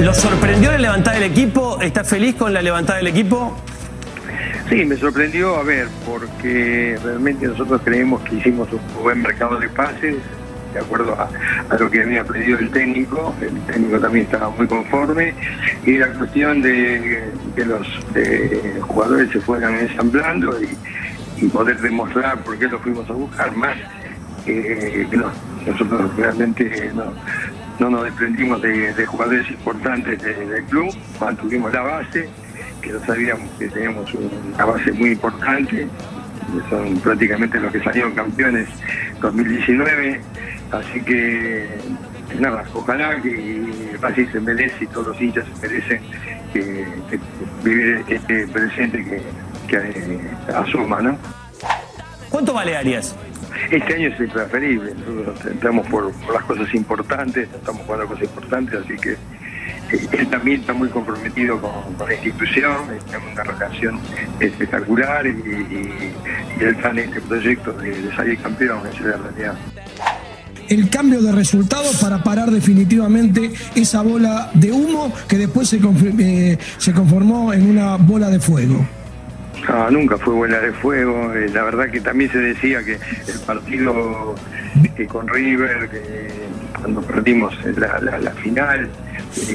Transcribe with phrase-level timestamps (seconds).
[0.00, 1.80] ¿Lo sorprendió la levantada del equipo?
[1.80, 3.56] ¿Está feliz con la levantada del equipo?
[4.68, 9.68] Sí, me sorprendió, a ver, porque realmente nosotros creemos que hicimos un buen mercado de
[9.68, 10.16] pases,
[10.72, 15.32] de acuerdo a, lo que había pedido el técnico, el técnico también estaba muy conforme,
[15.86, 17.86] y la cuestión de que los
[18.80, 20.76] jugadores se fueran ensamblando y,
[21.52, 23.76] poder demostrar por qué lo fuimos a buscar, más
[24.46, 25.06] que
[25.66, 27.12] nosotros realmente no,
[27.78, 32.28] no nos desprendimos de, jugadores importantes del club, mantuvimos la base,
[32.80, 35.88] que no sabíamos que teníamos una base muy importante,
[36.70, 38.68] son prácticamente los que salieron campeones
[39.20, 40.20] 2019,
[40.72, 41.66] así que
[42.38, 46.00] nada, ojalá que Racing se merece y todos los hinchas se merecen
[46.52, 46.86] que,
[47.62, 49.22] vivir este presente que,
[49.68, 50.20] que eh,
[50.54, 51.18] asuma, ¿no?
[52.34, 53.14] ¿Cuánto vale Arias?
[53.70, 54.92] Este año es impreferible,
[55.48, 60.72] estamos por, las cosas importantes, estamos jugando cosas importantes, así que eh, él también está
[60.72, 64.00] muy comprometido con, la institución, tenemos una relación
[64.40, 66.12] espectacular y, y,
[66.60, 69.54] él está en este proyecto de, salir campeón, esa es la realidad
[70.70, 75.78] el cambio de resultados para parar definitivamente esa bola de humo que después se,
[76.18, 78.84] eh, se conformó en una bola de fuego.
[79.68, 81.32] No, nunca fue buena de fuego.
[81.32, 84.34] Eh, la verdad que también se decía que el partido
[85.08, 86.28] con River, que
[86.78, 88.88] cuando perdimos la, final,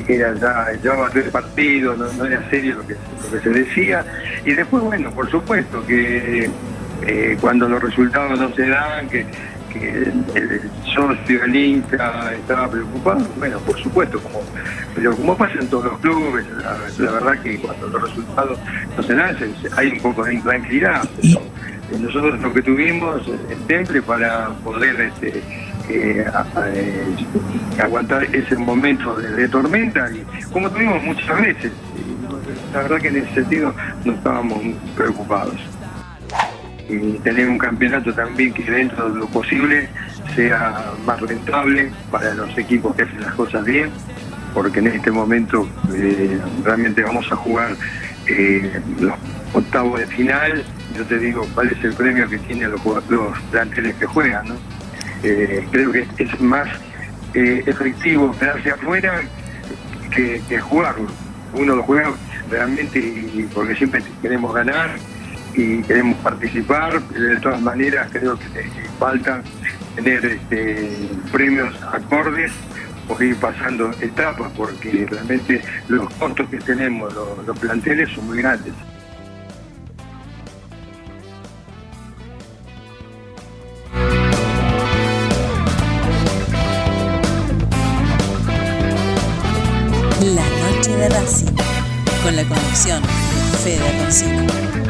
[0.05, 2.95] que era ya llevaba tres partidos, no, era serio lo que,
[3.39, 4.05] se decía.
[4.45, 6.49] Y después, bueno, por supuesto que
[7.05, 9.25] eh, cuando los resultados no se dan, que
[9.69, 10.61] que el,
[10.93, 14.41] socio, el hincha estaba preocupado, bueno, por supuesto, como,
[14.95, 16.45] pero como pasa en todos los clubes,
[16.97, 18.59] la, verdad que cuando los resultados
[18.95, 19.37] no se dan,
[19.77, 21.03] hay un poco de intranquilidad.
[21.99, 25.39] nosotros lo que tuvimos el temple para poder este,
[25.89, 26.25] eh,
[26.67, 27.05] eh,
[27.81, 31.71] aguantar ese momento de, tormenta, y como tuvimos muchas veces,
[32.73, 33.73] la verdad que en ese sentido
[34.05, 34.59] no estábamos
[34.95, 35.55] preocupados
[36.89, 39.87] y tener un campeonato también que dentro de lo posible
[40.35, 43.91] sea más rentable para los equipos que hacen las cosas bien,
[44.53, 47.75] porque en este momento eh, realmente vamos a jugar
[48.27, 49.13] eh, los
[49.53, 50.63] octavos de final.
[50.97, 54.47] Yo te digo cuál es el premio que tienen los, los planteles que juegan.
[55.23, 56.67] Eh, creo que es más
[57.33, 59.21] efectivo quedarse afuera
[60.09, 61.07] que, que jugarlo.
[61.53, 62.11] Uno lo juega
[62.49, 64.89] realmente porque siempre queremos ganar
[65.55, 69.41] y queremos participar, de todas maneras creo que falta
[69.95, 72.51] tener este, premios acordes
[73.07, 78.73] o ir pasando etapas, porque realmente los costos que tenemos, los, planteles son muy grandes.
[90.21, 91.55] La noche de Racing,
[92.23, 94.88] con la conexión de Fede.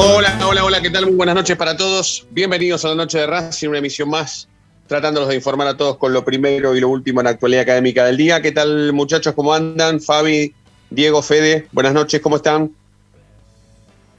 [0.00, 1.06] Hola, hola, hola, ¿qué tal?
[1.06, 2.24] Muy buenas noches para todos.
[2.30, 4.48] Bienvenidos a la Noche de Racing, una emisión más,
[4.86, 8.04] tratándolos de informar a todos con lo primero y lo último en la actualidad académica
[8.04, 8.40] del día.
[8.40, 9.34] ¿Qué tal, muchachos?
[9.34, 10.00] ¿Cómo andan?
[10.00, 10.54] Fabi,
[10.90, 12.70] Diego, Fede, buenas noches, ¿cómo están?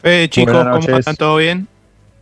[0.01, 1.16] Fede, chicos, ¿cómo están?
[1.16, 1.66] ¿Todo bien?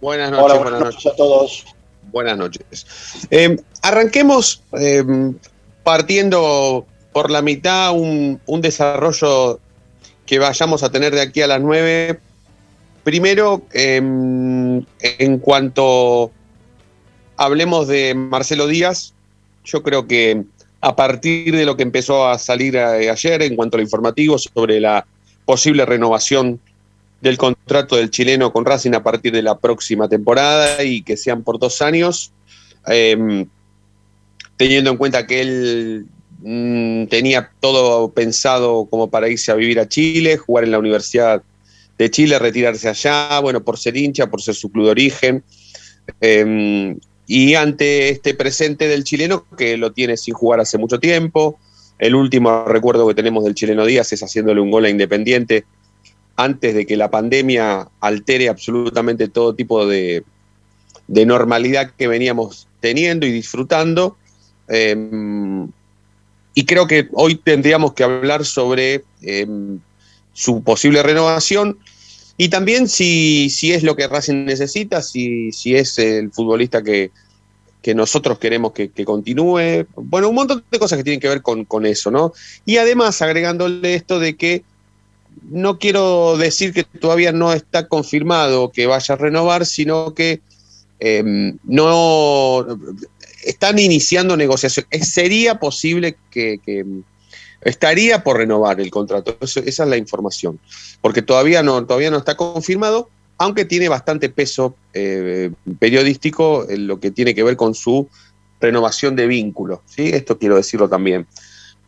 [0.01, 1.05] Buenas noches, buenas, noches.
[1.07, 1.65] a todos.
[2.11, 2.85] Buenas noches.
[3.31, 5.03] Eh, arranquemos eh,
[5.83, 9.59] partiendo por la mitad un, un desarrollo
[10.27, 12.19] que vayamos a tener de aquí a las nueve
[13.07, 16.29] Primero, em, en cuanto
[17.37, 19.13] hablemos de Marcelo Díaz,
[19.63, 20.43] yo creo que
[20.81, 24.37] a partir de lo que empezó a salir eh, ayer en cuanto a lo informativo
[24.37, 25.07] sobre la
[25.45, 26.59] posible renovación
[27.21, 31.43] del contrato del chileno con Racing a partir de la próxima temporada y que sean
[31.43, 32.33] por dos años,
[32.87, 33.47] em,
[34.57, 36.07] teniendo en cuenta que él
[36.41, 41.41] mm, tenía todo pensado como para irse a vivir a Chile, jugar en la Universidad
[41.97, 45.43] de Chile, retirarse allá, bueno, por ser hincha, por ser su club de origen.
[46.21, 51.59] Em, y ante este presente del chileno, que lo tiene sin jugar hace mucho tiempo,
[51.99, 55.65] el último recuerdo que tenemos del chileno Díaz es haciéndole un gol a Independiente
[56.35, 60.23] antes de que la pandemia altere absolutamente todo tipo de,
[61.07, 64.17] normalidad que veníamos teniendo y disfrutando.
[64.67, 65.67] Em,
[66.53, 69.79] y creo que hoy tendríamos que hablar sobre em,
[70.37, 71.79] su posible renovación
[72.37, 77.09] y también si, si, es lo que Racing necesita, si, si es el futbolista que,
[77.95, 79.87] nosotros queremos que, continúe.
[79.95, 82.33] Bueno, un montón de cosas que tienen que ver con, con, eso, ¿no?
[82.65, 84.63] Y además agregándole esto de que
[85.49, 90.41] no quiero decir que todavía no está confirmado que vaya a renovar, sino que
[90.99, 92.67] em, no
[93.45, 95.09] están iniciando negociaciones.
[95.09, 96.59] Sería posible que,
[97.61, 99.37] estaría por renovar el contrato.
[99.41, 100.59] esa es la información,
[101.01, 106.99] porque todavía no, todavía no está confirmado, aunque tiene bastante peso eh, periodístico en lo
[106.99, 108.07] que tiene que ver con su
[108.59, 109.81] renovación de vínculo.
[109.85, 110.09] ¿sí?
[110.09, 111.27] Esto quiero decirlo también.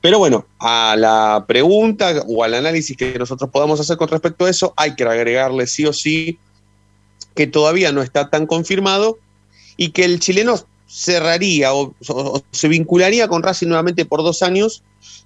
[0.02, 4.50] Pero bueno, a la pregunta o al análisis que nosotros podamos hacer con respecto a
[4.50, 6.40] eso, hay que agregarle sí o sí
[7.36, 9.18] que todavía no está tan confirmado
[9.76, 10.56] y que el chileno
[10.90, 11.94] cerraría o,
[12.52, 14.84] se vincularía con Racing nuevamente por dos años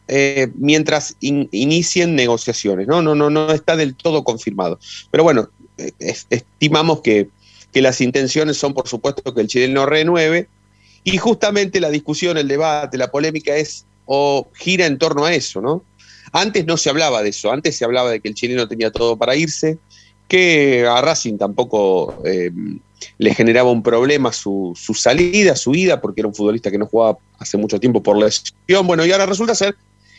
[0.07, 2.87] eh, mientras inicien negociaciones.
[2.87, 3.01] ¿no?
[3.01, 4.79] No, no, no está del todo confirmado.
[5.09, 5.91] Pero bueno, eh,
[6.29, 7.29] estimamos que,
[7.71, 10.49] que las intenciones son, por supuesto, que el chileno renueve.
[11.05, 15.61] Y justamente la discusión, el debate, la polémica es o gira en torno a eso,
[15.61, 15.83] ¿no?
[16.31, 19.17] Antes no se hablaba de eso, antes se hablaba de que el chileno tenía todo
[19.17, 19.77] para irse,
[20.27, 22.51] que a Racing tampoco eh,
[23.17, 27.17] le generaba un problema su, salida, su ida, porque era un futbolista que no jugaba
[27.39, 28.87] hace mucho tiempo por lesión.
[28.87, 29.75] Bueno, y ahora resulta ser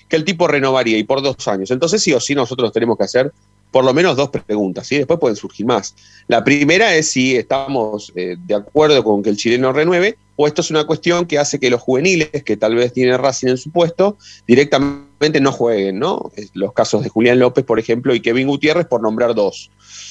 [0.09, 1.71] que el tipo renovaría y por dos años.
[1.71, 3.33] Entonces sí o sí nosotros tenemos que hacer
[3.75, 5.97] por lo menos dos preguntas, y después pueden surgir más.
[6.29, 10.61] La primera es si estamos eh, de acuerdo con que el chileno renueve, o esto
[10.61, 13.73] es una cuestión que hace que los juveniles, que tal vez tienen Racing en su
[13.73, 14.17] puesto,
[14.47, 16.31] directamente no jueguen, ¿no?
[16.53, 19.71] Los casos de Julián López, por ejemplo, y Kevin Gutiérrez, por nombrar dos.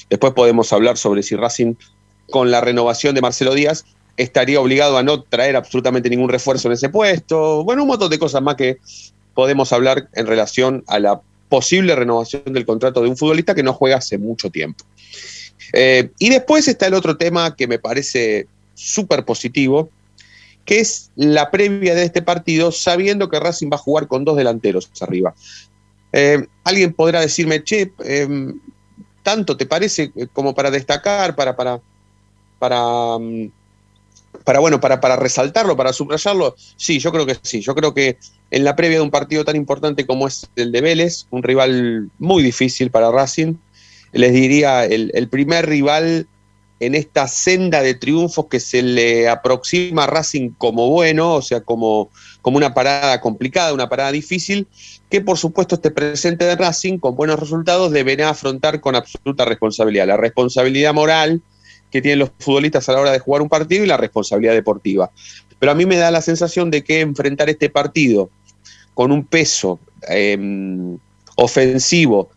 [0.09, 1.75] Después podemos hablar sobre si Racing,
[2.29, 3.85] con la renovación de Marcelo Díaz,
[4.17, 7.63] estaría obligado a no traer absolutamente ningún refuerzo en ese puesto.
[7.63, 8.77] Bueno, un montón de cosas más que
[9.33, 13.73] podemos hablar en relación a la posible renovación del contrato de un futbolista que no
[13.73, 14.85] juega hace mucho tiempo.
[15.73, 19.89] Eh, y después está el otro tema que me parece súper positivo,
[20.65, 24.37] que es la previa de este partido, sabiendo que Racing va a jugar con dos
[24.37, 25.33] delanteros arriba.
[26.13, 28.59] Eh, alguien podrá decirme, che, em,
[29.23, 31.81] ¿tanto te parece como para destacar, para, para,
[32.59, 33.51] para, mm,
[34.43, 36.55] para bueno, para, para resaltarlo, para subrayarlo?
[36.77, 37.61] Sí, yo creo que sí.
[37.61, 38.17] Yo creo que
[38.51, 42.09] en la previa de un partido tan importante como es el de Vélez, un rival
[42.19, 43.55] muy difícil para Racing.
[44.11, 46.27] Les diría, el, primer rival
[46.85, 51.61] en esta senda de triunfos que se le aproxima a Racing como bueno, o sea,
[51.61, 52.09] como,
[52.41, 54.67] como una parada complicada, una parada difícil,
[55.09, 60.07] que por supuesto este presente de Racing con buenos resultados deberá afrontar con absoluta responsabilidad.
[60.07, 61.41] La responsabilidad moral
[61.91, 65.11] que tienen los futbolistas a la hora de jugar un partido y la responsabilidad deportiva.
[65.59, 68.29] Pero a mí me da la sensación de que enfrentar este partido
[68.93, 70.97] con un peso em,
[71.35, 72.29] ofensivo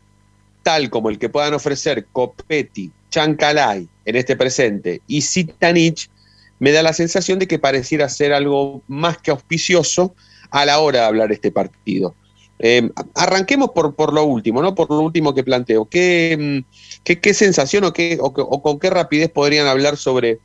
[0.67, 6.11] tal como el que puedan ofrecer Copetti, Chancalay en este presente y Sitanich,
[6.59, 10.15] me da la sensación de que pareciera ser algo más que auspicioso
[10.51, 12.15] a la hora de hablar este partido.
[12.59, 14.75] Em, arranquemos por, por, lo último, ¿no?
[14.75, 15.87] Por lo último que planteo.
[15.87, 16.65] ¿Qué, em,
[17.05, 20.39] qué, sensación o, qué, o, con qué rapidez podrían hablar sobre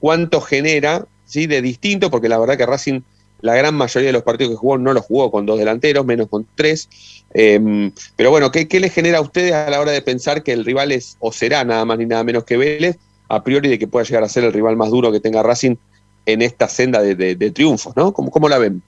[0.00, 1.46] cuánto genera, ¿sí?
[1.46, 3.02] De distinto, porque la verdad que Racing
[3.46, 6.28] la gran mayoría de los partidos que jugó no los jugó con dos delanteros, menos
[6.28, 6.88] con tres.
[7.32, 10.52] Em, pero bueno, ¿qué, ¿qué les genera a ustedes a la hora de pensar que
[10.52, 12.98] el rival es o será nada más ni nada menos que Vélez,
[13.28, 15.76] a priori de que pueda llegar a ser el rival más duro que tenga Racing
[16.26, 18.12] en esta senda de, triunfos, ¿no?
[18.12, 18.82] ¿Cómo, ¿Cómo, la ven?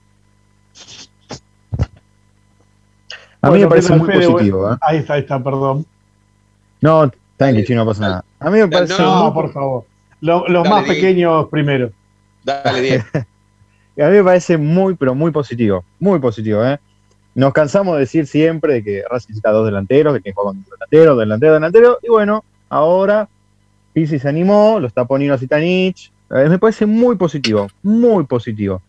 [3.41, 4.73] A mí me parece muy positivo.
[4.73, 4.77] ¿eh?
[4.81, 5.87] Ahí está, ahí está, perdón.
[6.81, 8.25] No, tranqui, no pasa nada.
[8.41, 9.01] A mí me parece.
[9.01, 9.85] No, por favor.
[10.21, 11.93] los más pequeños primero.
[12.43, 13.05] Dale, Diego.
[14.03, 15.85] a mí me parece muy, pero muy positivo.
[15.99, 16.79] Muy positivo, ¿eh?
[17.35, 20.65] Nos cansamos de decir siempre de que Racing necesita dos delanteros, tiene que jugar con
[20.65, 21.99] delantero, delantero, delantero.
[22.03, 23.29] Y bueno, ahora
[23.93, 26.11] Pizzi se animó, lo está poniendo a Zitanich.
[26.31, 28.83] Eh, me parece muy positivo, muy positivo.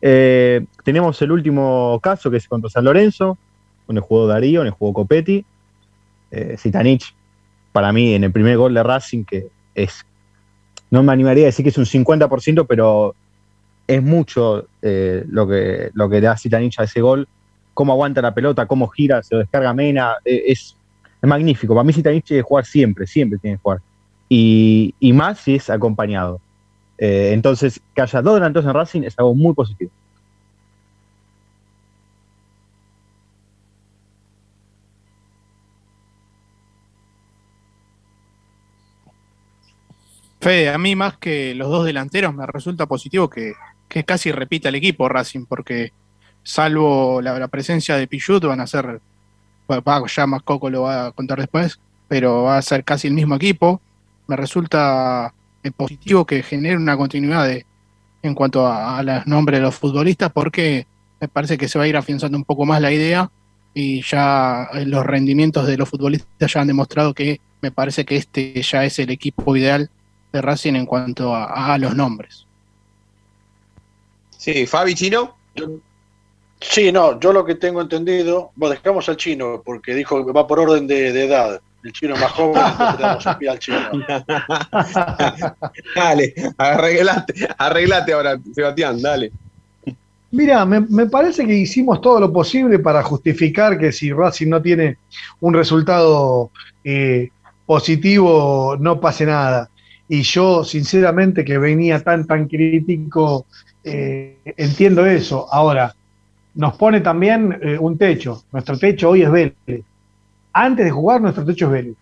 [0.00, 3.38] Eh, tenemos el último caso que es contra San Lorenzo,
[3.86, 5.44] donde jugó Darío, donde jugó Copetti.
[6.30, 7.14] Eh, Zitanich,
[7.72, 10.04] para mí, en el primer gol de Racing, que es,
[10.90, 13.14] no me animaría a decir que es un 50%, pero
[13.86, 17.28] es mucho eh, lo, que, lo que da Zitanich a ese gol,
[17.74, 20.76] cómo aguanta la pelota, cómo gira, se lo descarga Mena, eh, es,
[21.22, 21.74] magnífico.
[21.74, 23.80] Para mí Zitanich tiene que jugar siempre, siempre tiene que jugar.
[24.28, 26.40] Y, más si es acompañado.
[26.98, 29.90] Eh, entonces, que haya dos delanteros en Racing es algo muy positivo.
[40.42, 43.52] Fede, a mí más que los dos delanteros me resulta positivo que,
[43.88, 45.92] que casi repita el equipo Racing, porque
[46.42, 49.00] salvo la, presencia de Pichut van a ser,
[49.68, 53.36] ya más Coco lo va a contar después, pero va a ser casi el mismo
[53.36, 53.80] equipo.
[54.26, 55.32] Me resulta
[55.62, 57.64] eh, positivo que genere una continuidad de,
[58.24, 60.88] en cuanto a, a los nombres de los futbolistas, porque
[61.20, 63.30] me parece que se va a ir afianzando un poco más la idea
[63.74, 68.16] y ya eh, los rendimientos de los futbolistas ya han demostrado que me parece que
[68.16, 69.88] este ya es el equipo ideal
[70.32, 72.46] de Racing en cuanto a, los nombres.
[74.36, 75.36] Sí, Fabi Chino.
[76.60, 80.46] Sí, no, yo lo que tengo entendido, bueno, dejamos al chino porque dijo que va
[80.46, 81.60] por orden de, edad.
[81.84, 83.78] El chino más joven, entonces le al chino.
[85.96, 89.32] dale, arreglate, arreglate ahora, Sebastián, dale.
[90.32, 94.96] Mira, me, parece que hicimos todo lo posible para justificar que si Racing no tiene
[95.40, 96.50] un resultado
[96.84, 97.28] eh,
[97.66, 99.68] positivo, no pase nada.
[100.12, 103.46] Y yo, sinceramente, que venía tan, tan crítico,
[103.82, 105.48] eh, entiendo eso.
[105.50, 105.94] Ahora,
[106.54, 108.44] nos pone también eh, un techo.
[108.52, 109.84] Nuestro techo hoy es Vélez.
[110.52, 111.94] Antes de jugar, nuestro techo es Vélez.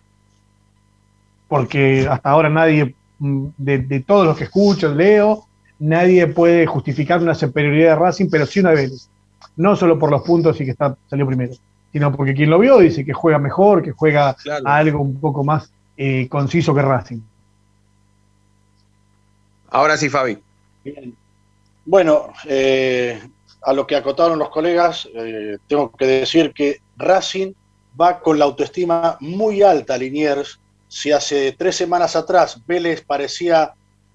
[1.47, 5.45] Porque hasta ahora nadie, mm, de, de todos los que escucho, leo,
[5.79, 9.07] nadie puede justificar una superioridad de Racing, pero sí una de Vélez.
[9.55, 11.53] No solo por los puntos y que está, salió primero,
[11.93, 15.45] sino porque quien lo vio dice que juega mejor, que juega a algo un poco
[15.45, 17.21] más eh, conciso que Racing.
[19.71, 20.37] Ahora sí, Fabi.
[21.85, 23.21] Bueno, eh,
[23.63, 27.53] a lo que acotaron los colegas, eh, tengo que decir que Racing
[27.99, 30.59] va con la autoestima muy alta, Liniers.
[30.87, 33.73] Si hace tres semanas atrás Vélez parecía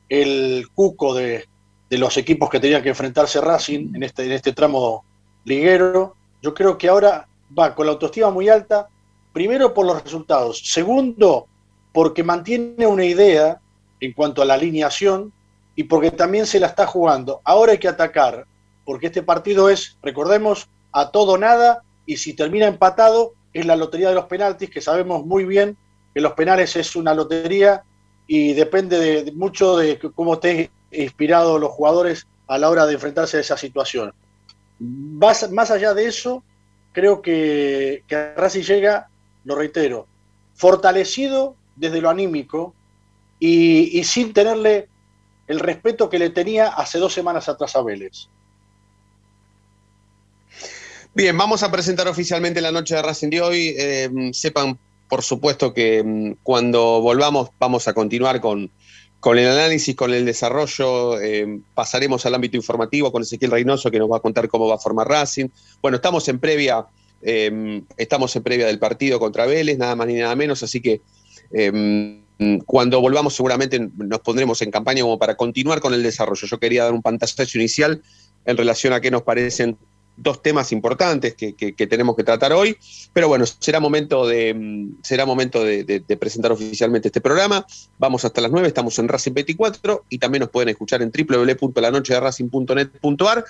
[0.09, 1.49] el cuco de,
[1.89, 5.05] de los equipos que tenían que enfrentarse Racing en este, en este tramo
[5.45, 6.17] liguero.
[6.43, 7.27] Yo creo que ahora
[7.59, 8.89] va con la autoestima muy alta,
[9.33, 11.47] primero por los resultados, segundo
[11.93, 13.59] porque mantiene una idea
[14.01, 15.33] en cuanto a la alineación
[15.77, 17.41] y porque también se la está jugando.
[17.45, 18.47] Ahora hay que atacar,
[18.85, 24.09] porque este partido es, recordemos, a todo nada y si termina empatado es la lotería
[24.09, 25.77] de los penaltis, que sabemos muy bien
[26.15, 27.83] que los penales es una lotería
[28.27, 33.37] y depende de, mucho de cómo esté inspirado los jugadores a la hora de enfrentarse
[33.37, 34.13] a esa situación.
[34.79, 36.43] Más, más allá de eso,
[36.93, 39.09] creo que, que Racing llega,
[39.45, 40.07] lo reitero,
[40.55, 42.75] fortalecido desde lo anímico
[43.39, 44.89] y, sin tenerle
[45.49, 48.29] el respeto que le tenía hace dos semanas atrás a Vélez.
[51.15, 53.75] Bien, vamos a presentar oficialmente la noche de Racing de hoy.
[53.79, 58.71] Eh, sepan, por supuesto, que mm, cuando volvamos vamos a continuar con,
[59.21, 63.99] con el análisis, con el desarrollo, eh, pasaremos al ámbito informativo con Ezequiel Reynoso que
[63.99, 65.49] nos va a contar cómo va a formar Racing.
[65.81, 66.85] Bueno, estamos en previa,
[67.23, 71.01] eh, estamos en previa del partido contra Vélez, nada más ni nada menos, así que
[72.67, 76.47] cuando volvamos seguramente nos pondremos en campaña como para continuar con el desarrollo.
[76.47, 78.03] Yo quería dar un pantallazo inicial
[78.45, 79.79] en relación a qué nos parecen
[80.17, 81.53] dos temas importantes que,
[81.87, 82.77] tenemos que tratar hoy,
[83.13, 87.67] pero bueno, será momento de, mm, será momento de, presentar oficialmente este programa.
[87.99, 93.45] Vamos hasta las 9, estamos en Racing 24 y también nos pueden escuchar en www.lanochederacing.net.ar.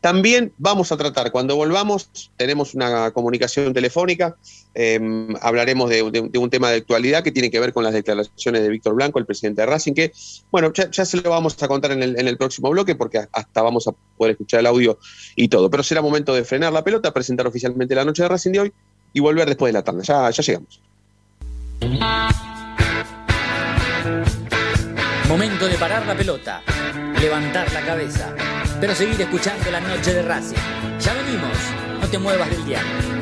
[0.00, 4.36] También vamos a tratar, cuando volvamos, tenemos una comunicación telefónica,
[4.74, 8.68] em, hablaremos de, un tema de actualidad que tiene que ver con las declaraciones de
[8.68, 10.12] Víctor Blanco, el presidente de Racing, que,
[10.50, 13.92] bueno, ya, se lo vamos a contar en el, próximo bloque porque hasta vamos a
[14.16, 14.98] poder escuchar el audio
[15.36, 15.70] y todo.
[15.70, 18.72] Pero será momento de frenar la pelota, presentar oficialmente la noche de Racing de hoy
[19.12, 20.02] y volver después de la tarde.
[20.02, 20.80] Ya, llegamos.
[25.28, 26.62] Momento de parar la pelota,
[27.20, 28.34] levantar la cabeza
[28.82, 30.56] pero seguir escuchando la noche de Racing.
[30.98, 31.56] Ya venimos,
[32.00, 33.21] no te muevas del diario.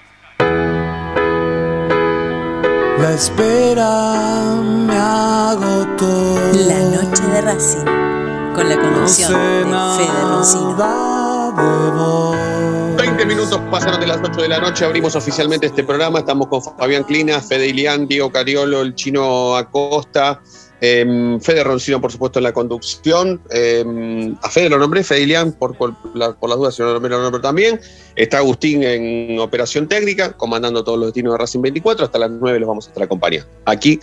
[2.99, 6.39] La espera me agotó.
[6.55, 7.85] La noche de Racing,
[8.55, 10.77] con la conducción de Fede Roncino.
[13.05, 16.21] 20 minutos pasaron de las 8 de la noche, abrimos oficialmente este programa.
[16.21, 20.41] Estamos con Fabián Clina, Fede Ilián, Diego Cariolo, el chino Acosta,
[20.87, 23.41] eh, Fede Roncino, por supuesto, en la conducción.
[23.51, 25.77] Eh, a Fede lo nombré, Fede Ilián, por,
[26.15, 27.81] la- las dudas, si no lo lo también.
[28.15, 32.05] Está Agustín en operación técnica, comandando todos los destinos de Racing 24.
[32.05, 33.49] Hasta las 9 los vamos a estar acompañando.
[33.65, 33.99] Aquí,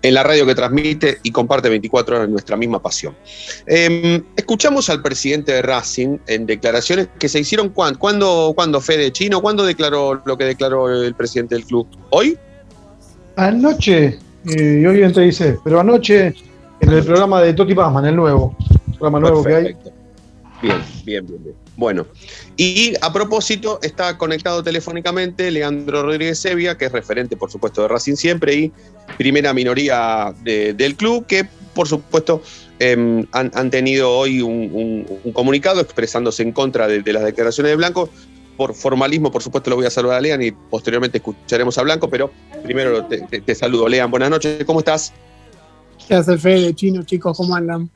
[0.00, 3.14] en la radio que transmite y comparte 24 horas nuestra misma pasión.
[3.66, 9.12] Eh, escuchamos al presidente de Racing en declaraciones que se hicieron cuándo, cuándo, cuándo Fede
[9.12, 11.86] Chino, ¿cuándo declaró lo que declaró el presidente del club?
[12.10, 12.38] ¿Hoy?
[13.36, 16.34] Anoche, y hoy te dice, pero anoche
[16.80, 18.56] en el programa de Toti Pazman, el nuevo,
[18.98, 19.76] programa nuevo que hay.
[20.60, 21.56] Bien, bien, bien, bien.
[21.76, 22.06] Bueno,
[22.56, 27.88] y a propósito, está conectado telefónicamente Leandro Rodríguez Sevilla, que es referente, por supuesto, de
[27.88, 28.72] Racing siempre y
[29.18, 32.42] primera minoría de- del club, que, por supuesto,
[32.78, 37.76] eh, han, tenido hoy un, un- un comunicado expresándose en contra de las declaraciones de
[37.76, 38.08] Blanco.
[38.56, 42.08] Por formalismo, por supuesto, lo voy a saludar a Lean y posteriormente escucharemos a Blanco,
[42.08, 42.30] pero
[42.62, 43.88] primero te, te- te saludo.
[43.88, 45.12] Lean, buenas noches, ¿cómo estás?
[46.06, 47.36] ¿Qué hace Fede, chino, chicos?
[47.36, 47.90] ¿Cómo andan?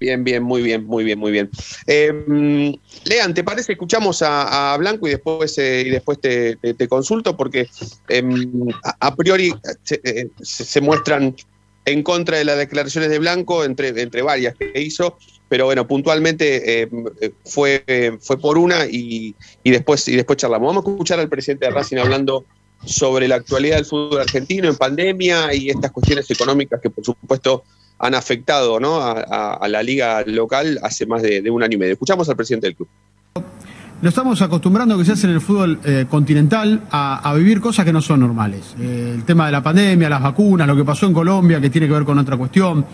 [0.00, 1.50] Bien, bien, muy bien, muy bien, muy bien.
[1.88, 2.72] Eh,
[3.04, 3.72] Lean, ¿te parece?
[3.72, 7.68] Escuchamos a, a Blanco y después, eh, y después te, te- te consulto porque
[8.08, 8.22] eh,
[9.00, 11.34] a, priori se, eh, se- se muestran
[11.84, 16.82] en contra de las declaraciones de Blanco, entre, entre varias que hizo, pero bueno, puntualmente
[16.82, 16.88] eh,
[17.44, 20.68] fue, eh, fue por una y, y después, y después charlamos.
[20.68, 22.44] Vamos a escuchar al presidente de Racing hablando
[22.84, 27.64] sobre la actualidad del fútbol argentino en pandemia y estas cuestiones económicas que por supuesto
[27.98, 29.00] han afectado ¿no?
[29.00, 31.92] a, la liga local hace más de, un año y medio.
[31.94, 32.88] Escuchamos al presidente del club.
[34.00, 38.20] Lo estamos acostumbrando hace en el fútbol eh, continental a, vivir cosas que no son
[38.20, 38.76] normales.
[38.80, 41.94] El tema de la pandemia, las vacunas, lo que pasó en Colombia, que tiene que
[41.94, 42.86] ver con otra cuestión.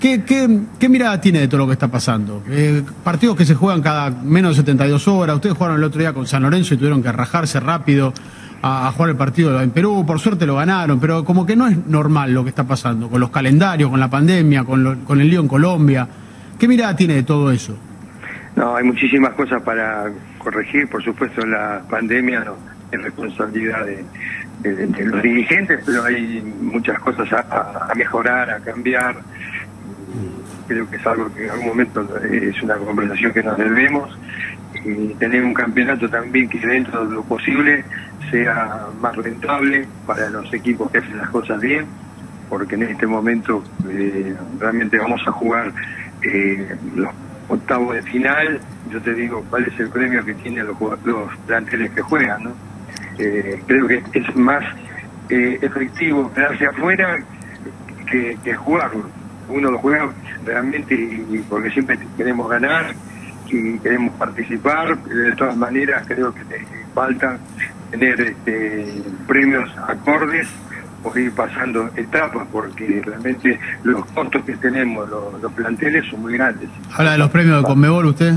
[0.00, 2.42] ¿Qué, qué, qué mirada tiene de todo lo que está pasando?
[2.48, 5.36] Eh, partidos que se juegan cada menos de 72 horas.
[5.36, 8.14] Ustedes jugaron el otro día con San Lorenzo y tuvieron que rajarse rápido
[8.62, 10.06] a, jugar el partido en Perú.
[10.06, 13.20] Por suerte lo ganaron, pero como que no es normal lo que está pasando con
[13.20, 16.08] los calendarios, con la pandemia, con, el lío en Colombia.
[16.58, 17.76] ¿Qué mirada tiene de todo eso?
[18.56, 22.46] No, hay muchísimas cosas para corregir, por supuesto la pandemia
[22.90, 24.04] es responsabilidad de,
[25.04, 29.16] los dirigentes, pero hay muchas cosas a mejorar, a cambiar.
[30.70, 34.16] Creo que es algo que en algún momento es una conversación que nos debemos
[35.18, 37.84] tener un campeonato también que dentro de lo posible
[38.30, 41.86] sea más rentable para los equipos que hacen las cosas bien,
[42.48, 45.72] porque en este momento eh, realmente vamos a jugar
[46.22, 47.10] eh, los
[47.48, 48.60] octavos de final,
[48.92, 52.52] yo te digo cuál es el premio que tienen los, los planteles que juegan, ¿no?
[53.18, 54.62] Eh, creo que es más
[55.30, 57.18] eh, efectivo quedarse afuera
[58.08, 59.19] que, que jugarlo.
[59.50, 60.10] Uno lo juega
[60.44, 62.94] realmente porque siempre queremos ganar
[63.48, 66.42] y queremos participar, pero de todas maneras creo que
[66.94, 67.38] falta
[67.90, 70.48] tener este, premios acordes
[71.02, 76.34] o ir pasando etapas porque realmente los costos que tenemos los, los planteles son muy
[76.34, 76.68] grandes.
[76.92, 78.34] ¿Habla de los premios de Conmebol usted?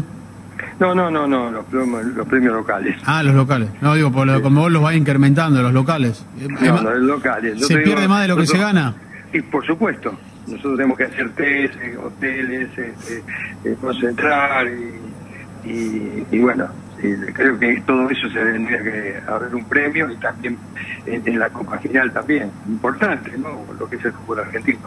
[0.79, 2.97] No, no, no, no, los premios, los premios locales.
[3.05, 3.69] Ah, los locales.
[3.81, 6.25] No, digo, por lo de Conmebol los va incrementando, los locales.
[6.61, 7.59] No, no, los locales.
[7.59, 8.95] Yo ¿Se digo, pierde más de lo que se gana?
[9.31, 10.17] Y por supuesto,
[10.53, 13.23] nosotros tenemos que hacer test, eh, hoteles, este,
[13.65, 16.67] eh, concentrar y, y- y bueno,
[17.01, 20.57] eh, creo que todo eso se tendría que haber un premio y también
[21.05, 23.65] en, en la Copa Final también, importante, ¿no?
[23.77, 24.79] Lo que es el fútbol argentino.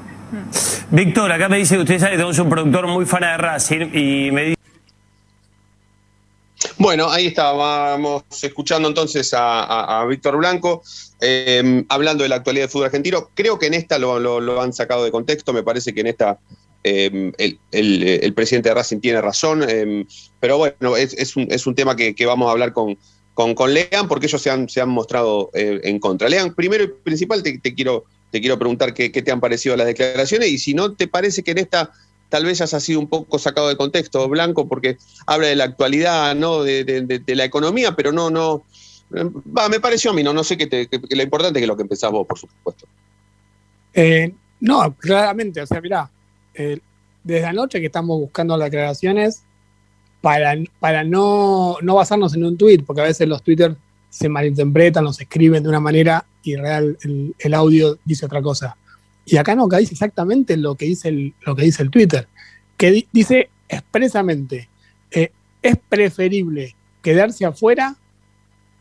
[0.90, 3.90] Víctor, acá me dice que usted sabe que tenemos un productor muy fan de Racing
[3.92, 4.56] y me dice.
[6.78, 10.82] Bueno, ahí estábamos escuchando entonces a, a- a Víctor Blanco
[11.20, 13.30] eh, hablando de la actualidad del fútbol argentino.
[13.34, 16.38] Creo que en esta lo, han sacado de contexto, me parece que en esta
[16.84, 20.06] eh, el, el- presidente de Racing tiene razón, eh,
[20.40, 22.96] pero bueno, es, es un, es un tema que, que vamos a hablar con,
[23.34, 26.28] con, con Lean porque ellos se han, se han mostrado eh, en contra.
[26.28, 29.86] Lean, primero y principal te, quiero, te quiero preguntar qué, qué te han parecido las
[29.86, 31.90] declaraciones y si no te parece que en esta
[32.28, 36.34] tal vez has sido un poco sacado de contexto, Blanco, porque habla de la actualidad,
[36.34, 36.62] ¿no?
[36.62, 38.64] De, de- de- de la economía, pero no, no.
[39.12, 41.66] Va, me pareció a mí, no, no sé qué te, que- que lo importante es
[41.66, 42.86] lo que empezás vos, por supuesto.
[43.94, 46.10] Eh, no, claramente, o sea, mirá,
[46.54, 46.78] eh,
[47.22, 49.42] desde anoche que estamos buscando las declaraciones
[50.20, 53.76] para, para no, no basarnos en un tweet, porque a veces los Twitter
[54.10, 58.76] se malinterpretan, los escriben de una manera y real el, el audio dice otra cosa.
[59.24, 62.28] Y acá no, acá dice exactamente lo que dice el, lo que dice el Twitter,
[62.76, 64.68] que di- dice expresamente,
[65.10, 65.30] eh,
[65.62, 67.96] es preferible quedarse afuera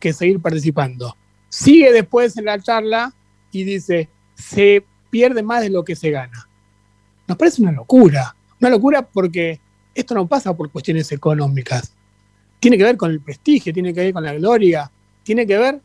[0.05, 1.17] que seguir participando.
[1.49, 3.11] Sigue después en la charla
[3.51, 6.47] y dice, se pierde más de lo que se gana.
[7.27, 9.59] Nos parece una locura, una locura porque
[9.95, 11.95] esto no pasa por cuestiones económicas.
[12.59, 14.91] Tiene que ver con el prestigio, tiene que ver con la gloria,
[15.23, 15.81] tiene que ver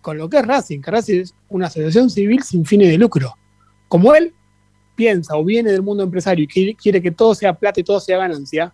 [0.00, 3.34] con lo que es Racing, que Racing es una asociación civil sin fines de lucro.
[3.88, 4.32] Como él
[4.94, 8.18] piensa o viene del mundo empresario y quiere, que todo sea plata y todo sea
[8.18, 8.72] ganancia,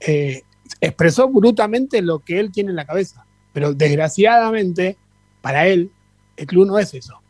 [0.00, 0.42] eh,
[0.80, 3.21] expresó brutamente lo que él tiene en la cabeza.
[3.52, 4.96] Pero desgraciadamente,
[5.40, 5.90] para él,
[6.36, 7.20] el club no es eso.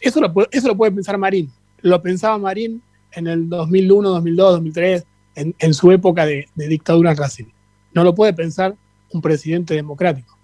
[0.00, 1.50] Eso lo, eso lo puede pensar Marín.
[1.82, 5.04] Lo pensaba Marín en el 2001, 2002, 2003,
[5.36, 7.52] en, en su época de, de dictadura en.
[7.92, 8.74] No lo puede pensar
[9.12, 10.36] un presidente democrático.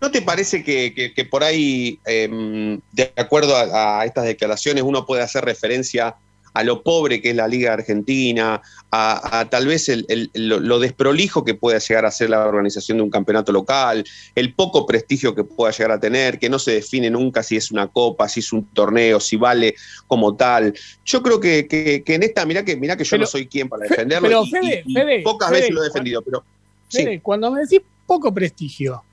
[0.00, 5.06] ¿No te parece que, que- por ahí, eh, de acuerdo a, a estas declaraciones, uno
[5.06, 6.16] puede hacer referencia
[6.58, 10.58] a lo pobre que es la Liga Argentina, a, a tal vez el- el- lo,
[10.58, 14.84] lo desprolijo que pueda llegar a ser la organización de un campeonato local, el poco
[14.84, 18.28] prestigio que pueda llegar a tener, que no se define nunca si es una copa,
[18.28, 19.76] si es un torneo, si vale
[20.08, 20.74] como tal.
[21.04, 23.46] Yo creo que, que- que en esta, mirá que, mirá que yo Pero- no soy
[23.46, 26.22] quien para defenderlo, pero y- Fede, y- y Fede, pocas Fede, veces lo he defendido,
[26.22, 26.44] pero
[26.88, 27.04] sí.
[27.04, 29.04] Fede, cuando me decís poco prestigio,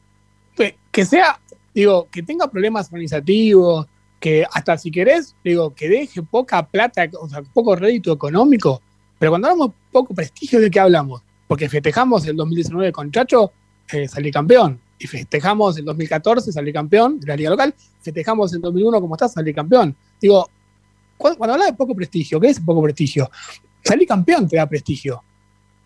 [0.91, 1.39] que sea,
[1.73, 3.85] digo, que tenga problemas organizativos,
[4.25, 8.81] que hasta si querés, digo, que deje poca plata, o sea, poco rédito económico,
[9.19, 11.21] pero cuando hablamos poco prestigio, ¿de qué hablamos?
[11.47, 13.51] Porque festejamos el 2019 con Chacho,
[13.91, 18.61] eh, salí campeón, y festejamos el 2014, salí campeón de la liga local, festejamos el
[18.61, 19.95] 2001 como está, salí campeón.
[20.19, 20.49] Digo,
[21.17, 23.29] cuando, cuando hablas de poco prestigio, ¿qué es poco prestigio?
[23.83, 25.23] Salí campeón te da prestigio.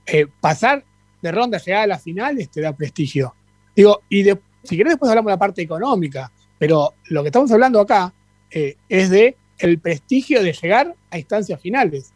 [0.05, 0.81] Eh, pasar
[1.21, 3.35] de ronda, llegar a las finales te da prestigio.
[3.75, 4.23] Digo, y
[4.63, 8.13] si querés después hablamos de la parte económica, Pero lo que estamos hablando acá
[8.51, 12.11] eh, es de el prestigio de llegar a instancias finales.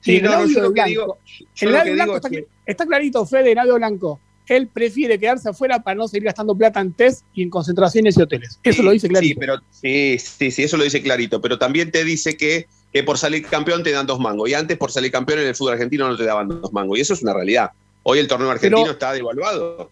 [0.00, 3.26] Sí, el no, yo lo que digo- lo el que audio Blanco digo está, clarito,
[3.26, 4.20] Fede, en audio blanco.
[4.46, 8.22] Él prefiere quedarse afuera para no seguir gastando plata en test y en concentraciones y
[8.22, 8.60] hoteles.
[8.62, 9.32] Eso lo dice clarito.
[9.34, 11.40] Sí, pero sí, sí, sí, eso lo dice clarito.
[11.40, 14.50] Pero también te dice que, que por salir campeón te dan dos mangos.
[14.50, 16.98] Y antes por salir campeón en el fútbol argentino no te daban dos mangos.
[16.98, 17.70] Y eso es una realidad.
[18.02, 19.90] Hoy el torneo argentino Pero- está devaluado.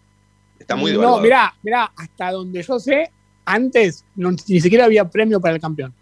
[0.59, 1.23] Está muy No, devaluado.
[1.23, 3.09] mirá, mirá, hasta donde yo sé,
[3.45, 5.93] antes no- ni siquiera había premio para el campeón.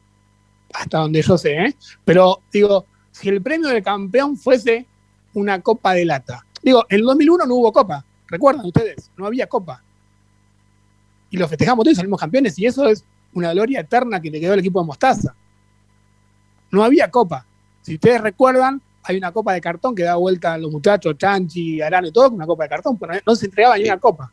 [0.73, 1.75] Hasta donde yo sé, ¿eh?
[2.05, 4.85] Pero digo, si el premio del campeón fuese
[5.33, 6.45] una copa de lata.
[6.61, 8.05] Digo, en el 2001 no hubo copa.
[8.27, 9.11] ¿Recuerdan ustedes?
[9.17, 9.83] No había copa.
[11.29, 12.57] Y lo festejamos todos y salimos campeones.
[12.59, 15.33] Y eso es una gloria eterna que le quedó al equipo de Mostaza.
[16.71, 17.45] No había copa.
[17.81, 21.81] Si ustedes recuerdan, hay una copa de cartón que da vuelta a los muchachos, Chanchi,
[21.81, 24.31] Arano y todo, una copa de cartón, pero no se entregaba ni una copa.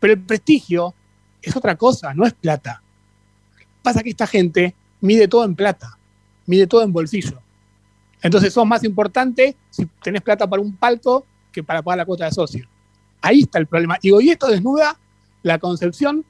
[0.00, 0.94] Pero el prestigio
[1.42, 2.82] es otra cosa, no es plata.
[3.82, 5.98] Pasa que esta gente mide todo en plata,
[6.46, 7.40] mide todo en bolsillo.
[8.22, 12.24] Entonces sos más importante si tenés plata para un palco que para pagar la cuota
[12.24, 12.68] de socio.
[13.20, 13.98] Ahí está el problema.
[14.00, 14.98] Y esto desnuda
[15.42, 16.24] la concepción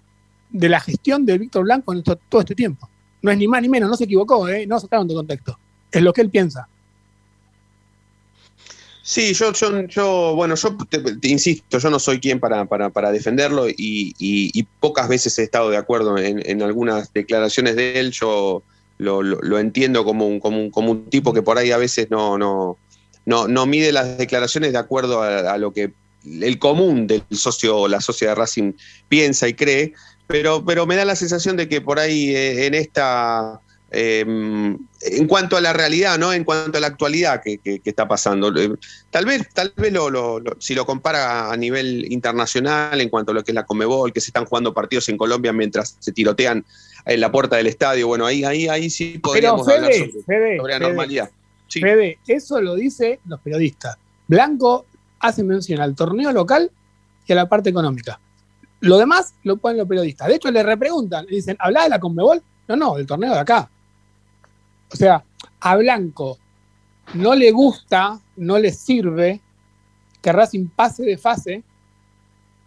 [0.51, 2.88] de la gestión de Víctor Blanco en todo este tiempo.
[3.20, 4.66] No es ni más ni menos, no se equivocó, ¿eh?
[4.66, 5.59] no sacaron de contexto.
[5.90, 6.68] Es lo que él piensa.
[9.12, 13.12] Sí, yo, yo, yo bueno, yo te, insisto, yo no soy quien para, para, para
[13.12, 18.11] defenderlo y, y- pocas veces he estado de acuerdo en, en algunas declaraciones de él.
[18.12, 18.62] Yo
[18.96, 22.11] lo, lo- entiendo como un, como, un, como un tipo que por ahí a veces
[22.11, 22.79] no, no,
[23.27, 25.92] no, no mide las declaraciones de acuerdo a, lo que
[26.25, 28.72] el común del socio o la socia de Racing
[29.09, 29.92] piensa y cree,
[30.27, 33.61] pero, pero me da la sensación de que por ahí eh, en esta
[33.94, 36.33] eh, en cuanto a la realidad, ¿no?
[36.33, 38.48] En cuanto a la actualidad que, que- que está pasando.
[38.59, 38.72] Eh,
[39.11, 43.33] Tal vez, tal vez lo, lo- lo- si lo compara a nivel internacional, en cuanto
[43.33, 46.12] a lo que es la Comebol, que se están jugando partidos en Colombia mientras se
[46.12, 46.64] tirotean
[47.05, 50.22] en la puerta del estadio, bueno, ahí, ahí, ahí sí Pero podríamos hablar Fede, sobre,
[50.24, 51.31] Fede, sobre la Fede, normalidad.
[51.68, 51.81] Sí.
[51.81, 53.96] Fede, eso lo dicen los periodistas.
[54.28, 54.87] Blanco
[55.20, 56.70] hace mención al torneo local
[57.26, 58.18] y a la parte económica.
[58.81, 60.28] Lo demás lo ponen los periodistas.
[60.28, 62.42] De hecho, le repreguntan, le dicen, ¿habla de la Conmebol?
[62.68, 63.68] No, no, del torneo de acá.
[64.92, 65.24] O sea,
[65.61, 66.38] a Blanco
[67.14, 69.40] no le gusta, no le sirve
[70.20, 71.62] que Racing pase de fase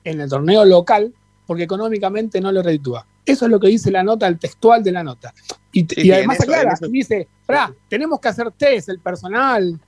[0.04, 1.14] en el torneo local
[1.46, 3.06] porque económicamente no lo reditúa.
[3.26, 5.34] Eso es lo que dice la nota, el textual de la nota.
[5.72, 9.80] Y, Sí, y sí, además eso- aclara, dice, "Pará, tenemos que hacer test, el personal.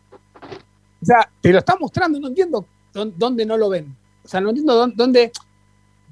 [1.02, 3.96] O sea, te lo está mostrando, no entiendo dón- dónde no lo ven.
[4.24, 5.32] O sea, no entiendo dón- dónde,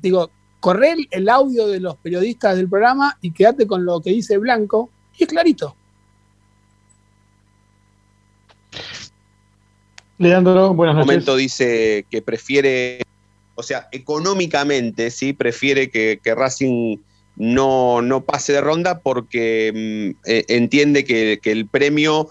[0.01, 4.37] digo, correr el audio de los periodistas del programa y quédate con lo que dice
[4.37, 5.75] Blanco, y es clarito.
[10.17, 11.07] Leandro, buenas un noches.
[11.13, 13.01] momento dice que prefiere,
[13.55, 16.97] o sea, económicamente, sí, prefiere que, que Racing
[17.35, 22.29] no, no pase de ronda porque mm, eh, entiende que, que el premio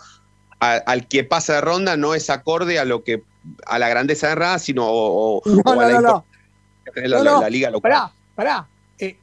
[0.61, 3.23] a- al que pasa de ronda no es acorde a lo que
[3.67, 5.99] a la grandeza de Racing o, o- No, o a no, la no, no.
[5.99, 6.41] importancia
[6.87, 7.91] que tiene la, No, la- no, la liga local.
[7.93, 8.67] Pará, pará.
[8.99, 9.19] Eh,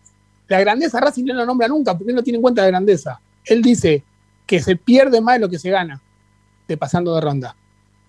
[0.48, 3.20] la grandeza Racing no lo nombra nunca porque él no tiene en cuenta la grandeza.
[3.46, 4.04] Él dice
[4.46, 6.00] que se pierde más de lo que se gana
[6.68, 7.56] de pasando de ronda.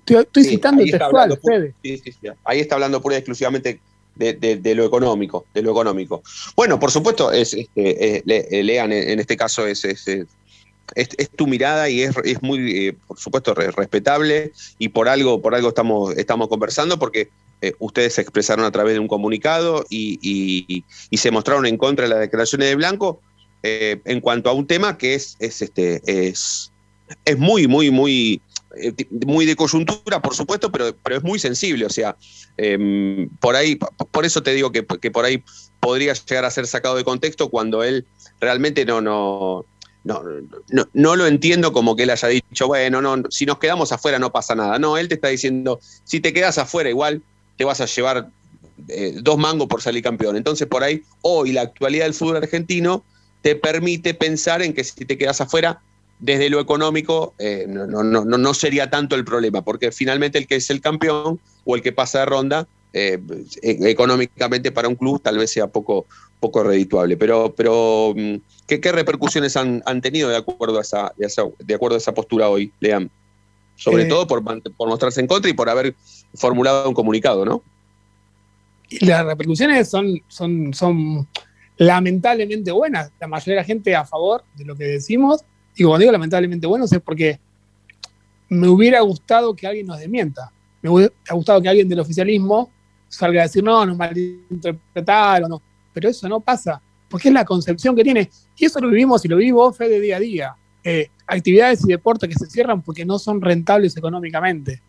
[0.05, 1.75] Estoy, estoy Sí, citando ahí el está textual, hablando.
[1.83, 2.29] Sí, sí.
[2.45, 3.81] Ahí está hablando pura y exclusivamente
[4.17, 6.23] de, de- de lo económico, de lo económico.
[6.57, 11.31] Bueno, por supuesto, es, este, eh, le- eh, Lean, en este caso es, es, es-
[11.31, 15.55] tu mirada y es, es muy, eh, por supuesto, re- respetable y por algo, por
[15.55, 17.29] algo estamos, estamos conversando porque
[17.63, 21.77] eh, ustedes se expresaron a través de un comunicado y, y- y se mostraron en
[21.79, 23.21] contra de las declaraciones de Blanco
[23.63, 26.73] eh, en cuanto a un tema que es, es, este, es,
[27.25, 28.43] es muy, muy, muy,
[29.27, 31.87] muy de coyuntura, por supuesto, pero, pero es muy sensible.
[31.87, 32.17] O sea,
[32.57, 33.79] em, por ahí,
[34.11, 35.43] por eso te digo que, que por ahí
[35.81, 38.07] podría llegar a ser sacado de contexto cuando él
[38.41, 39.65] realmente no, no,
[40.05, 40.23] no,
[40.71, 44.19] no, no lo entiendo como que él haya dicho, bueno, no, si nos quedamos afuera
[44.19, 44.79] no pasa nada.
[44.79, 47.23] No, él te está diciendo, si te quedas afuera igual
[47.57, 48.29] te vas a llevar
[48.89, 50.37] eh, dos mangos por salir campeón.
[50.37, 53.05] Entonces, por ahí, hoy la actualidad del fútbol argentino
[53.43, 55.83] te permite pensar en que si te quedas afuera,
[56.23, 60.47] desde lo económico, eh, no, no, no, no- sería tanto el problema, porque finalmente el
[60.47, 63.19] que es el campeón o el que pasa de ronda, eh,
[63.63, 66.07] eh, económicamente para un club tal vez sea poco,
[66.39, 67.17] poco redituable.
[67.17, 68.37] Pero, pero mm,
[68.69, 71.99] ¿qué, qué repercusiones han, han tenido de acuerdo a esa, de esa- de acuerdo a
[71.99, 73.11] esa postura hoy, Lean?
[73.75, 75.97] Sobre Eh, todo por, por mostrarse en contra y por haber
[76.35, 77.63] formulado un comunicado, ¿no?
[79.01, 81.27] Las repercusiones son, son, son
[81.79, 83.11] lamentablemente buenas.
[83.19, 85.45] La mayoría de la gente a favor de lo que decimos.
[85.77, 87.39] Y cuando digo lamentablemente buenos es porque
[88.49, 90.53] me hubiera gustado que alguien nos desmienta.
[90.83, 92.71] Me hubiera gustado que alguien del oficialismo
[93.09, 95.61] salga a decir, no, nos malinterpretaron.
[95.93, 96.81] Pero eso no pasa.
[97.09, 98.31] porque es la concepción que tiene.
[98.57, 100.57] Y eso lo vivimos y lo vivo Fede día a día.
[100.85, 104.83] Eh, actividades y deportes que se cierran porque no son rentables económicamente.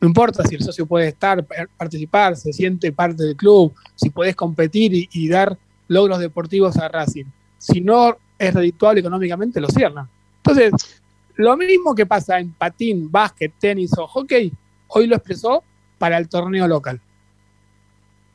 [0.00, 4.36] No importa si el socio puede estar, participar, se siente parte del club, si puedes
[4.36, 5.58] competir y, y dar
[5.88, 7.24] logros deportivos a Racing.
[7.58, 10.08] Si no es redituable económicamente, lo cierran.
[10.38, 11.02] Entonces,
[11.36, 14.52] lo mismo que pasa en patín, básquet, tenis o hockey,
[14.88, 15.62] hoy lo expresó
[15.98, 17.00] para el torneo local.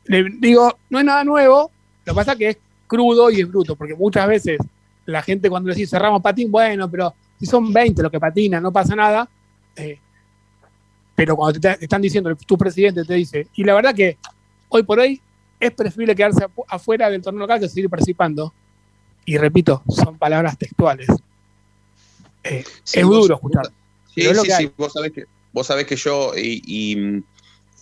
[0.05, 1.71] Le digo, no es nada nuevo,
[2.05, 2.57] lo que pasa es que es
[2.87, 4.57] crudo y es bruto, porque muchas veces
[5.05, 8.63] la gente cuando le dice cerramos patín, bueno, pero si son 20 los que patinan,
[8.63, 9.29] no pasa nada.
[9.75, 9.99] Eh,
[11.15, 14.17] pero cuando te, están diciendo, tu presidente te dice, y la verdad que
[14.69, 15.21] hoy por hoy
[15.59, 18.53] es preferible quedarse afu- afuera del torneo local que seguir participando.
[19.29, 21.07] Y repito, son palabras textuales.
[22.43, 23.67] Eh, Sí, es vos- duro escuchar.
[24.15, 27.23] Sí, es sí, sí, vos sabés que, vos sabés que yo, y, y-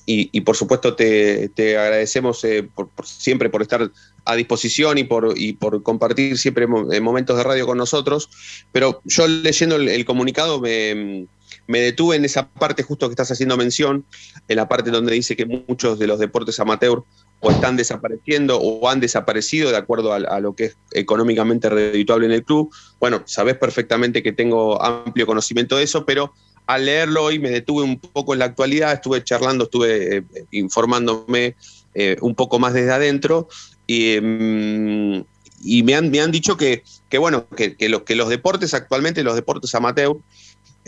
[0.05, 3.89] y- y por supuesto te, te agradecemos eh, por, por siempre por estar
[4.25, 8.29] a disposición y por, y por compartir siempre eh, momentos de radio con nosotros,
[8.73, 11.27] pero yo leyendo el, el comunicado me,
[11.67, 14.03] me detuve en esa parte justo que estás haciendo mención,
[14.49, 17.03] en la parte donde dice que muchos de los deportes amateur
[17.39, 22.32] o están desapareciendo o han desaparecido de acuerdo a, lo que es económicamente redituable en
[22.32, 22.73] el club.
[23.00, 26.34] Bueno, sabés perfectamente que tengo amplio conocimiento de eso, pero
[26.65, 31.56] al leerlo hoy me detuve un poco en la actualidad, estuve charlando, estuve eh, informándome
[31.93, 33.47] eh, un poco más desde adentro
[33.86, 35.23] y, mm,
[35.63, 38.73] y me, han, me han dicho que, que bueno, que, que los, que los deportes
[38.73, 40.17] actualmente, los deportes amateur,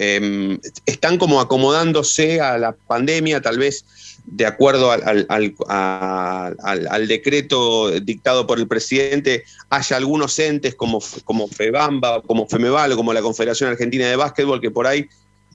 [0.02, 6.52] eh, están como acomodándose a la pandemia, tal vez de acuerdo al, al- al- a-
[6.64, 12.96] al- decreto dictado por el presidente, haya algunos entes como, como FEBAMBA, como FEMEBAL, o
[12.96, 15.08] como la Confederación Argentina de Básquetbol, que por ahí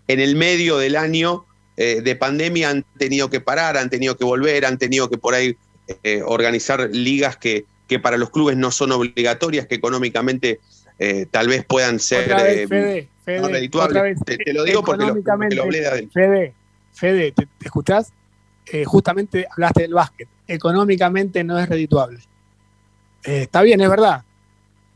[0.08, 1.44] en el medio del año
[1.76, 5.34] eh, de pandemia han tenido que parar, han tenido que volver, han tenido que por
[5.34, 5.56] ahí
[6.02, 10.60] eh, organizar ligas que, que para los clubes no son obligatorias, que económicamente
[10.98, 13.08] eh, tal vez puedan ser vez, eh, Fede,
[13.40, 13.90] no Fede, redituables.
[13.90, 16.12] otra vez, Te, te lo digo porque lo, porque económicamente, lo hablé de adentro.
[16.12, 16.54] Fede,
[16.92, 18.12] Fede, ¿te, te escuchás?
[18.72, 20.28] Eh, justamente hablaste del básquet.
[20.46, 22.18] Económicamente no es redituable.
[23.24, 24.22] Eh, está bien, es verdad.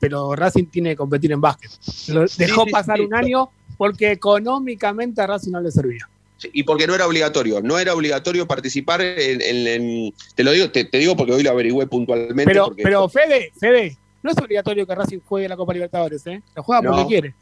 [0.00, 1.70] Pero Racing tiene que competir en básquet.
[2.08, 6.08] Lo dejó sí, pasar sí, un año porque económicamente a Racing no le servía.
[6.52, 10.70] Y porque no era obligatorio, no era obligatorio participar en, en- en- te lo digo,
[10.70, 12.44] te, te digo porque hoy lo averigüé puntualmente.
[12.44, 16.40] Pero, porque- pero Fede, Fede, no es obligatorio que Racing juegue la Copa Libertadores, ¿eh?
[16.54, 17.06] Lo juega porque No.
[17.08, 17.34] quiere.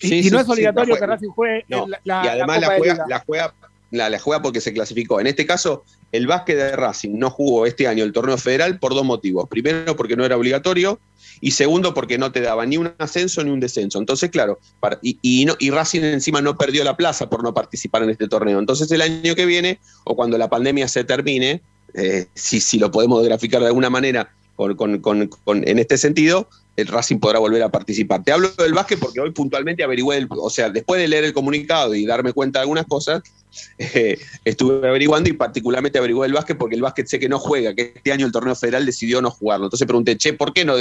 [0.00, 1.06] Y, no es obligatorio la que.
[1.06, 3.06] Racing juegue No, la, la- y además la la, Copa de juega, Liga.
[3.08, 3.54] la juega,
[3.90, 5.20] la, la juega porque se clasificó.
[5.20, 8.94] En este caso, el básquet de Racing no jugó este año el torneo federal por
[8.94, 9.48] dos motivos.
[9.48, 10.98] Primero, porque no era obligatorio,
[11.40, 13.98] y segundo, porque no te daba ni un ascenso ni un descenso.
[13.98, 14.58] Entonces, claro,
[15.02, 18.58] y, no, y Racing encima no perdió la plaza por no participar en este torneo.
[18.58, 21.60] Entonces, el año que viene, o cuando la pandemia se termine,
[21.94, 26.48] eh, si, si lo podemos graficar de alguna manera con- con- con- en este sentido,
[26.76, 28.22] el Racing podrá volver a participar.
[28.22, 31.32] Te hablo del básquet porque hoy puntualmente averigüé, el- o sea, después de leer el
[31.32, 33.22] comunicado y darme cuenta de algunas cosas,
[33.78, 37.74] eh, estuve averiguando y particularmente averigué el básquet porque el básquet sé que no juega,
[37.74, 39.66] que este año el torneo federal decidió no jugarlo.
[39.66, 40.74] Entonces pregunté, che, ¿por qué, no,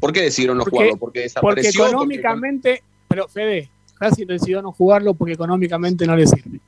[0.00, 0.96] por qué decidieron no Porque- jugarlo?
[0.96, 1.80] Porque Porque desapareció.
[1.82, 6.60] porque- económicamente, pero Fede, Racing decidió no jugarlo porque económicamente no le sirve.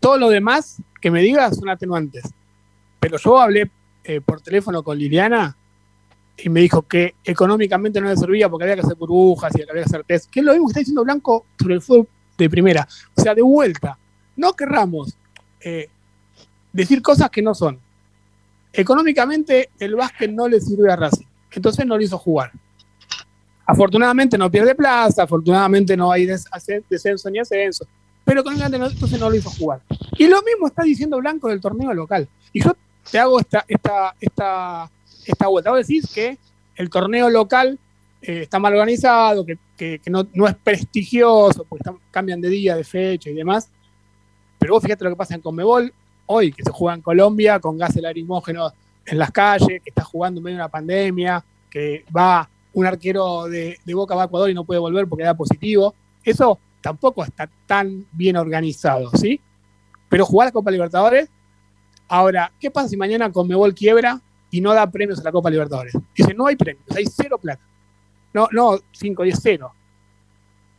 [0.00, 2.24] Todo lo demás que me digas son atenuantes.
[2.98, 3.70] Pero yo hablé
[4.04, 5.56] eh, por teléfono con Liliana
[6.36, 9.82] y me dijo que económicamente no le servía porque había que hacer burbujas y había
[9.82, 10.30] que hacer test.
[10.30, 12.88] Que es lo mismo que está diciendo Blanco sobre el fútbol de primera.
[13.14, 13.98] O sea, de vuelta.
[14.36, 15.16] No querramos
[15.60, 15.88] eh,
[16.72, 17.78] decir cosas que no son.
[18.72, 21.26] Económicamente el básquet no le sirve a Racing.
[21.52, 22.50] Entonces no lo hizo jugar.
[23.66, 27.86] Afortunadamente no pierde plaza, afortunadamente no hay descenso ni ascenso,
[28.24, 29.82] pero económicamente no, entonces no lo hizo jugar.
[30.18, 32.28] Y lo mismo está diciendo Blanco del torneo local.
[32.52, 32.76] Y yo
[33.10, 34.90] te hago esta, esta, esta,
[35.26, 35.70] esta vuelta.
[35.70, 36.38] Vos decís que
[36.76, 37.78] el torneo local
[38.20, 39.58] eh, está mal organizado, que,
[40.06, 43.68] no, es prestigioso, porque cambian de día, de fecha y demás.
[44.58, 45.92] Pero vos fíjate lo que pasa en Conmebol
[46.26, 48.72] hoy, que se juega en Colombia con gases lacrimógenos
[49.04, 53.44] en las calles, que está jugando en medio de una pandemia, que va un arquero
[53.48, 55.94] de, Boca a Ecuador y no puede volver porque da positivo.
[56.24, 59.40] Eso tampoco está tan bien organizado, ¿sí?
[60.08, 61.28] Pero jugar la Copa Libertadores,
[62.08, 64.20] ahora, ¿qué pasa si mañana Conmebol quiebra
[64.52, 65.94] y no da premios a la Copa Libertadores?
[66.14, 67.62] Dice, no hay premios, hay cero plata.
[68.32, 69.74] No, no, 5, 10, 0.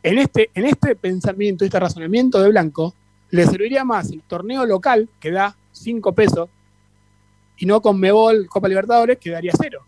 [0.02, 2.94] En este, en este pensamiento, este razonamiento de Blanco,
[3.30, 6.48] le serviría más el torneo local, que da 5 pesos,
[7.56, 9.84] y no con Mebol Copa Libertadores, que daría 0.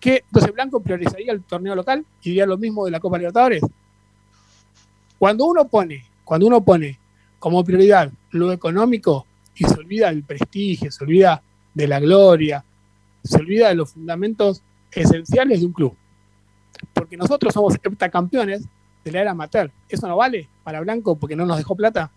[0.00, 0.24] ¿Qué?
[0.26, 3.62] Entonces Blanco priorizaría el torneo local y diría lo mismo de la Copa Libertadores.
[5.18, 6.98] Cuando uno pone, cuando uno pone
[7.38, 11.42] como prioridad lo económico y se olvida del prestigio, se olvida
[11.72, 12.64] de la gloria,
[13.24, 14.62] se olvida de los fundamentos
[14.92, 15.96] esenciales de un club.
[16.92, 18.64] porque nosotros somos heptacampeones
[19.04, 19.70] de la era amateur.
[19.88, 22.10] ¿Eso no vale para Blanco porque no nos dejó plata?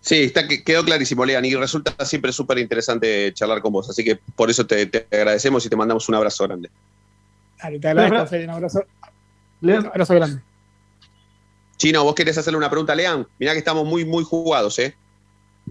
[0.00, 3.88] Sí, está, quedó clarísimo, Lean, y resulta siempre súper interesante charlar con vos.
[3.88, 6.70] Así que por eso te, te, agradecemos y te mandamos un abrazo grande.
[7.62, 8.84] Dale, te agradezco, Fede, un abrazo.
[9.62, 10.42] Un abrazo grande.
[11.78, 13.26] Chino, vos querés hacerle una pregunta a Lean.
[13.38, 14.94] Mirá que estamos muy, muy jugados, ¿eh?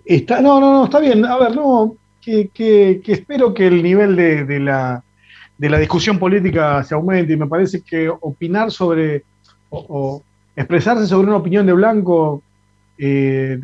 [0.05, 1.23] Está, no, no, no, está bien.
[1.25, 5.03] A ver, no, que, que, que espero que el nivel de, de, la,
[5.57, 9.24] de la discusión política se aumente y me parece que opinar sobre
[9.69, 10.24] o, o
[10.55, 12.41] expresarse sobre una opinión de Blanco
[12.97, 13.59] eh,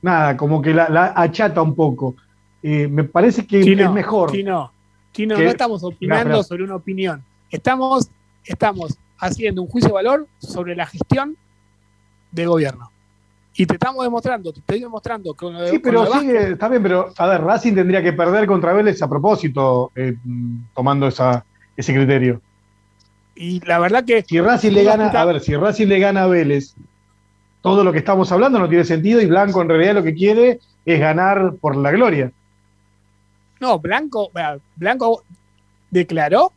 [0.00, 2.16] nada, como que la, la achata un poco.
[2.62, 4.30] Eh, me parece que Chino, es mejor.
[4.32, 4.72] Chino,
[5.12, 7.22] Chino que- no estamos opinando sobre una opinión.
[7.50, 8.08] Estamos,
[8.44, 11.36] estamos haciendo un juicio de valor sobre la gestión
[12.30, 12.90] del gobierno.
[13.54, 16.68] Y te estamos demostrando, te estoy demostrando que con lo de, Sí, pero sí, está
[16.68, 20.16] bien, pero a ver, Racing tendría que perder contra Vélez a propósito, eh,
[20.74, 21.44] tomando esa,
[21.76, 22.40] ese criterio.
[23.34, 24.22] Y la verdad que.
[24.22, 26.74] Si Racing le gana, a ver, si Racing le gana a Vélez,
[27.60, 30.60] todo lo que estamos hablando no tiene sentido y Blanco en realidad lo que quiere
[30.84, 32.32] es ganar por la gloria.
[33.60, 34.30] No, Blanco,
[34.76, 35.24] Blanco
[35.90, 36.52] declaró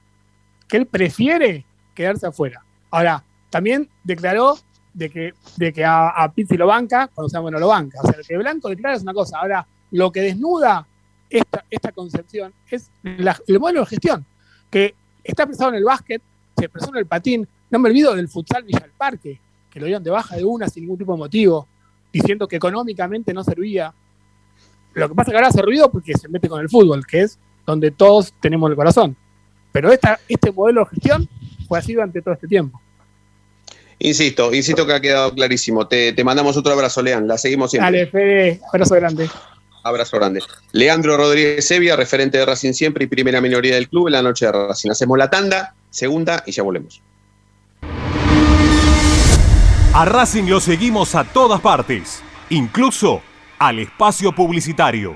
[0.68, 2.64] que él prefiere quedarse afuera.
[2.89, 4.58] Ahora, también declaró
[4.96, 8.00] de que, de que a, Pizzi lo banca cuando Samuel no lo banca.
[8.02, 9.39] O sea, que Blanco declara es una cosa.
[9.39, 10.88] Ahora, lo que desnuda
[11.30, 14.26] esta, esta concepción es la- el modelo de gestión,
[14.72, 16.22] que está expresado en el básquet,
[16.58, 17.48] se expresó en el patín.
[17.70, 19.39] No me olvido del futsal Villa del Parque,
[19.70, 21.68] que lo dieron de baja de una sin ningún tipo de motivo,
[22.14, 23.93] diciendo que económicamente no servía.
[24.93, 27.24] Lo que pasa es que ahora hace ruido porque se mete con el fútbol, que
[27.24, 29.18] es donde todos tenemos el corazón.
[29.74, 31.28] Pero esta, este modelo de gestión
[31.68, 32.80] fue así durante todo este tiempo.
[34.00, 35.88] Insisto, insisto que ha quedado clarísimo.
[35.88, 37.28] Te, te mandamos otro abrazo, Lean.
[37.28, 38.00] La seguimos siempre.
[38.00, 39.30] Dale, Fede, abrazo grande.
[39.84, 40.41] Abrazo grande.
[40.72, 44.48] Leandro Rodríguez Sevilla, referente de Racing siempre y primera minoría del club en la noche
[44.48, 44.89] de Racing.
[44.89, 47.02] Hacemos la tanda, segunda y ya volvemos.
[49.93, 53.22] A Racing lo seguimos a todas partes, incluso
[53.60, 55.16] al espacio publicitario.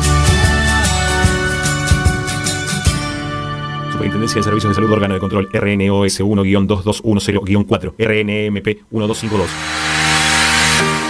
[4.01, 9.70] Superintendencia de Servicios de Salud Órgano de Control RNOS 1-2210-4 RNMP 1252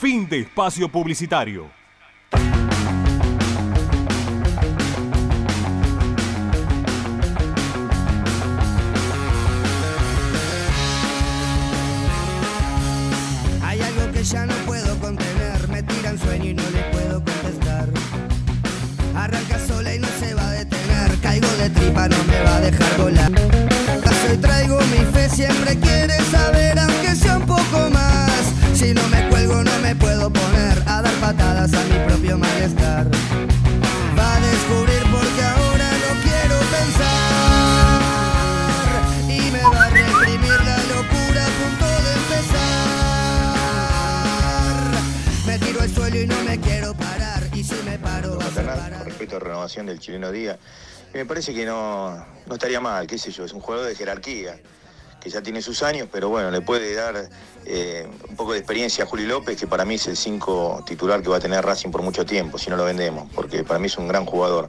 [0.00, 1.70] Fin de espacio publicitario.
[13.62, 17.22] Hay algo que ya no puedo contener, me tira un sueño y no le puedo
[17.22, 17.90] contestar.
[19.14, 22.60] Arranca sola y no se va a detener, caigo de tripa, no me va a
[22.62, 23.32] dejar volar.
[24.02, 28.30] Paso y traigo mi fe, siempre quiere saber, aunque sea un poco más.
[28.72, 33.06] Si no me no me puedo poner a dar patadas a mi propio malestar.
[34.18, 38.00] Va a descubrir porque ahora no quiero pensar.
[39.28, 42.68] Y me va a reprimir la locura a punto de empezar.
[45.46, 47.42] Me tiro al suelo y no me quiero parar.
[47.54, 48.66] Y si me paro, va a ser
[49.04, 50.58] respecto a renovación del chileno Díaz,
[51.12, 53.94] y me parece que no, no estaría mal, qué sé yo, es un jugador de
[53.94, 54.58] jerarquía,
[55.20, 57.28] que ya tiene sus años, pero bueno, le puede dar
[57.66, 61.22] eh, un poco de experiencia a Juli López, que para mí es el 5 titular
[61.22, 63.86] que va a tener Racing por mucho tiempo, si no lo vendemos, porque para mí
[63.86, 64.68] es un gran jugador,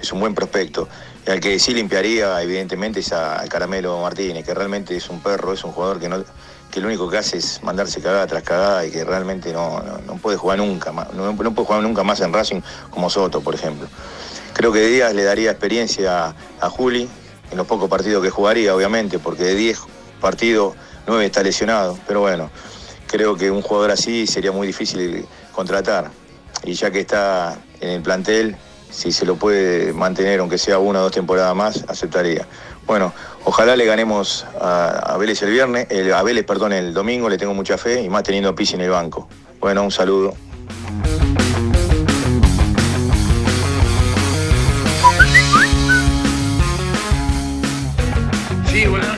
[0.00, 0.88] es un buen prospecto.
[1.26, 5.20] Y al que sí limpiaría, evidentemente, es a- al Caramelo Martínez, que realmente es un
[5.20, 6.24] perro, es un jugador que no
[6.72, 10.16] que lo único que hace es mandarse cagada tras cagada y que realmente no, no-
[10.16, 13.86] puede jugar nunca más, no, puede jugar nunca más en Racing como Soto, por ejemplo.
[14.54, 17.10] Creo que Díaz le daría experiencia a Juli
[17.52, 19.78] en los pocos partidos que jugaría, obviamente, porque de 10
[20.20, 20.74] partidos,
[21.06, 21.98] 9 está lesionado.
[22.06, 22.50] Pero bueno,
[23.06, 26.10] creo que un jugador así sería muy difícil contratar.
[26.64, 28.56] Y ya que está en el plantel,
[28.90, 32.46] si se lo puede mantener, aunque sea una o dos temporadas más, aceptaría.
[32.86, 33.12] Bueno,
[33.44, 37.54] ojalá le ganemos a, a Vélez el viernes, a Vélez, perdón, el domingo, le tengo
[37.54, 39.28] mucha fe y más teniendo a Pizzi en el banco.
[39.60, 40.34] Bueno, un saludo.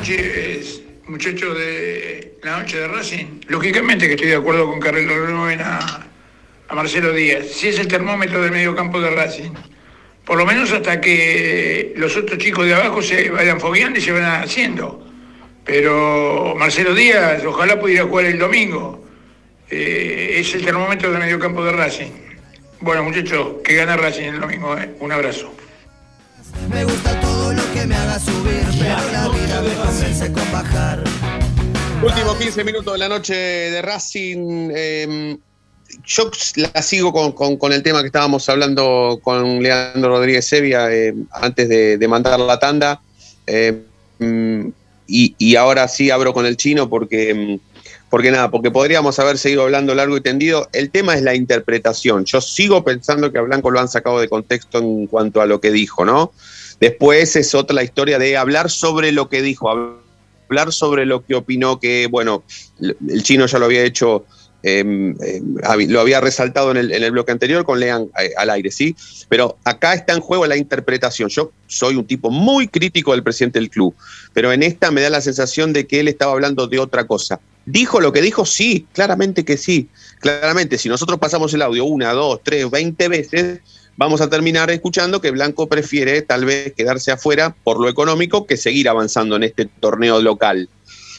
[0.05, 3.41] Noches, muchachos de la noche de Racing.
[3.49, 6.07] Lógicamente que estoy de acuerdo con que renueven a,
[6.75, 7.47] Marcelo Díaz.
[7.47, 9.53] Si es el termómetro del medio campo de Racing.
[10.27, 14.13] Por lo menos hasta que los otros chicos de abajo se vayan fogueando y se
[14.13, 15.07] van haciendo.
[15.65, 19.07] Pero Marcelo Díaz, ojalá pudiera jugar el domingo.
[19.71, 22.11] Eh, es el termómetro del medio campo de Racing.
[22.81, 24.77] Bueno, muchachos, que gana Racing el domingo.
[24.77, 24.91] eh.
[25.01, 25.55] Un abrazo.
[27.87, 31.05] Me haga subir, pero la vida me convence con bajar.
[32.03, 34.71] Últimos 15 minutos de la noche de Racing.
[34.75, 35.37] eh,
[36.05, 41.69] yo la sigo con, el tema que estábamos hablando con Leandro Rodríguez Sevilla eh, antes
[41.69, 43.01] de, mandar la tanda.
[44.19, 44.69] mm,
[45.07, 47.61] y, y ahora sí abro con el chino porque,
[48.09, 50.69] porque nada, porque podríamos haber seguido hablando largo y tendido.
[50.73, 52.25] El tema es la interpretación.
[52.25, 55.61] Yo sigo pensando que a Blanco lo han sacado de contexto en cuanto a lo
[55.61, 56.33] que dijo, ¿no?
[56.85, 61.35] Después es otra la historia de hablar sobre lo que dijo, hablar sobre lo que
[61.35, 62.45] opinó, que bueno,
[63.09, 64.27] el chino ya lo había hecho,
[64.63, 64.85] eh,
[65.63, 68.71] habi- lo había resaltado en el, en el bloque anterior con Lean eh, al aire,
[68.71, 68.95] ¿sí?
[69.31, 71.31] Pero acá está en juego la interpretación.
[71.31, 73.95] Yo soy un tipo muy crítico del presidente del club,
[74.35, 77.41] pero en esta me da la sensación de que él estaba hablando de otra cosa.
[77.65, 78.45] ¿Dijo lo que dijo?
[78.45, 79.89] Sí, claramente que sí.
[80.21, 83.61] Claramente, si nosotros pasamos el audio una, dos, tres, veinte veces,
[83.97, 88.57] vamos a terminar escuchando que Blanco prefiere tal vez quedarse afuera por lo económico que
[88.57, 90.69] seguir avanzando en este torneo local.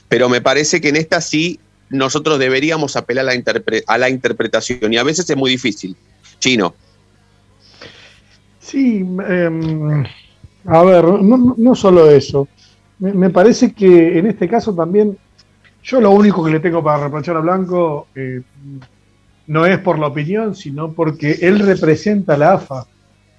[0.07, 1.59] Pero me parece que en esta sí
[1.89, 5.95] nosotros deberíamos apelar a la, interpretación y a veces es muy difícil.
[6.39, 6.75] Chino.
[8.59, 10.03] Sí, em,
[10.65, 12.47] a ver, no, solo eso.
[12.99, 15.17] Me, me parece que en este caso también,
[15.83, 18.41] yo lo único que le tengo para reprochar a Blanco eh,
[19.47, 22.85] no es por la opinión, sino porque él representa a la AFA.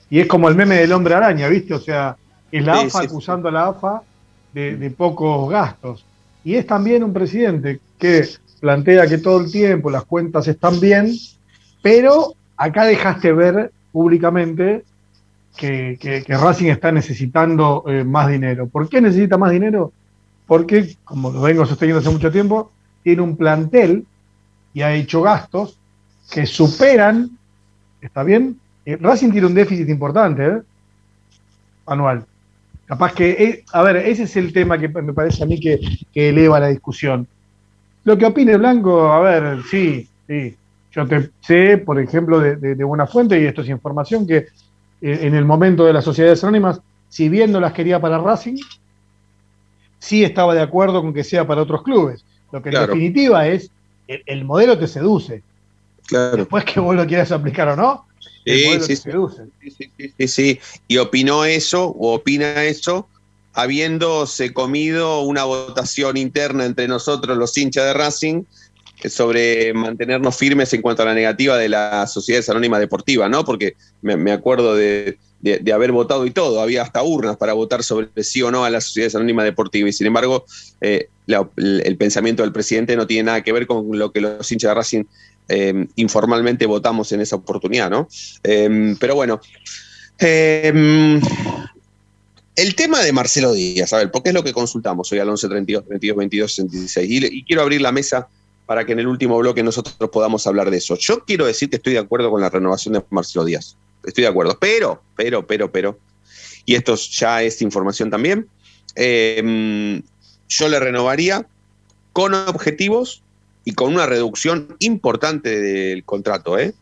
[0.08, 1.74] Y es como el meme del hombre araña, ¿viste?
[1.74, 2.16] O sea,
[2.50, 4.02] es la Sí, AFA sí, acusando a la AFA
[4.52, 6.06] de, de pocos gastos.
[6.44, 8.24] Y es también un presidente que
[8.60, 11.08] plantea que todo el tiempo las cuentas están bien,
[11.82, 14.84] pero acá dejaste ver públicamente
[15.56, 18.68] que, que- que Racing está necesitando eh, más dinero.
[18.68, 19.92] ¿Por qué necesita más dinero?
[20.46, 24.06] Porque, como lo vengo sosteniendo hace mucho tiempo, tiene un plantel
[24.72, 25.80] y ha hecho gastos
[26.30, 27.30] que superan,
[28.00, 28.58] ¿está bien?
[28.84, 30.60] Eh, Racing tiene un déficit importante, ¿eh?
[31.86, 32.24] Anual.
[32.86, 35.80] Capaz que, eh, a ver, ese es el tema que me parece a mí que,
[36.12, 37.26] que eleva la discusión.
[38.04, 40.56] Lo que opine Blanco, a ver, sí, sí.
[40.92, 44.36] Yo te sé, por ejemplo, de, de- de buena fuente, y esto es información, que
[44.36, 44.46] eh,
[45.22, 48.56] en el momento de las sociedades anónimas, si bien no las quería para Racing,
[49.98, 52.24] sí estaba de acuerdo con que sea para otros clubes.
[52.52, 53.70] Lo que en definitiva es,
[54.06, 55.42] el, modelo te seduce.
[56.10, 58.06] Después que vos lo quieras aplicar o no,
[58.44, 59.42] el modelo te seduce.
[60.18, 63.08] Sí, sí, Y opinó eso, o opina eso,
[63.52, 68.42] habiéndose comido una votación interna entre nosotros, los hinchas de Racing,
[69.04, 73.44] sobre mantenernos firmes en cuanto a la negativa de las sociedades anónimas deportivas, ¿no?
[73.44, 75.18] Porque me, acuerdo de,
[75.72, 78.84] haber votado y todo, había hasta urnas para votar sobre sí o no a las
[78.84, 80.44] sociedades anónimas deportivas, y sin embargo,
[80.80, 84.70] eh, el, pensamiento del presidente no tiene nada que ver con lo que los hinchas
[84.70, 85.04] de Racing
[85.48, 88.08] eh, informalmente votamos en esa oportunidad, ¿no?
[88.42, 89.40] Eh, pero bueno.
[90.18, 91.20] el
[92.74, 95.88] tema de Marcelo Díaz, a ver, porque es lo que consultamos hoy al 11 32
[95.88, 97.30] 22 22 66.
[97.32, 98.28] y quiero abrir la mesa
[98.66, 100.96] para que en el último bloque nosotros podamos hablar de eso.
[100.96, 103.76] Yo quiero decir que estoy de acuerdo con la renovación de Marcelo Díaz.
[104.04, 104.58] Estoy de acuerdo.
[104.60, 105.98] Pero, pero, pero, pero,
[106.64, 108.48] y esto ya es información también,
[108.96, 110.02] em,
[110.48, 111.46] yo le renovaría
[112.12, 113.22] con objetivos
[113.66, 116.56] y con una reducción importante del contrato.
[116.56, 116.72] ¿eh?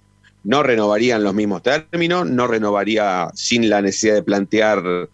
[0.44, 5.08] No renovaría en los mismos términos, no renovaría sin la necesidad de plantear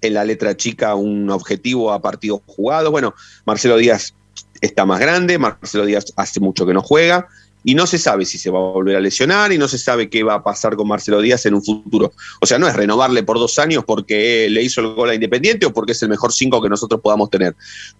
[0.00, 2.90] en la letra chica un objetivo a partidos jugados.
[2.90, 3.14] Bueno,
[3.44, 4.14] Marcelo Díaz
[4.62, 7.28] está más grande, Marcelo Díaz hace mucho que no juega
[7.62, 10.08] y no se sabe si se va a volver a lesionar y no se sabe
[10.08, 12.12] qué va a pasar con Marcelo Díaz en un futuro.
[12.40, 15.66] O sea, no es renovarle por dos años porque le hizo el gol a Independiente
[15.66, 17.54] o porque es el mejor cinco que nosotros podamos tener.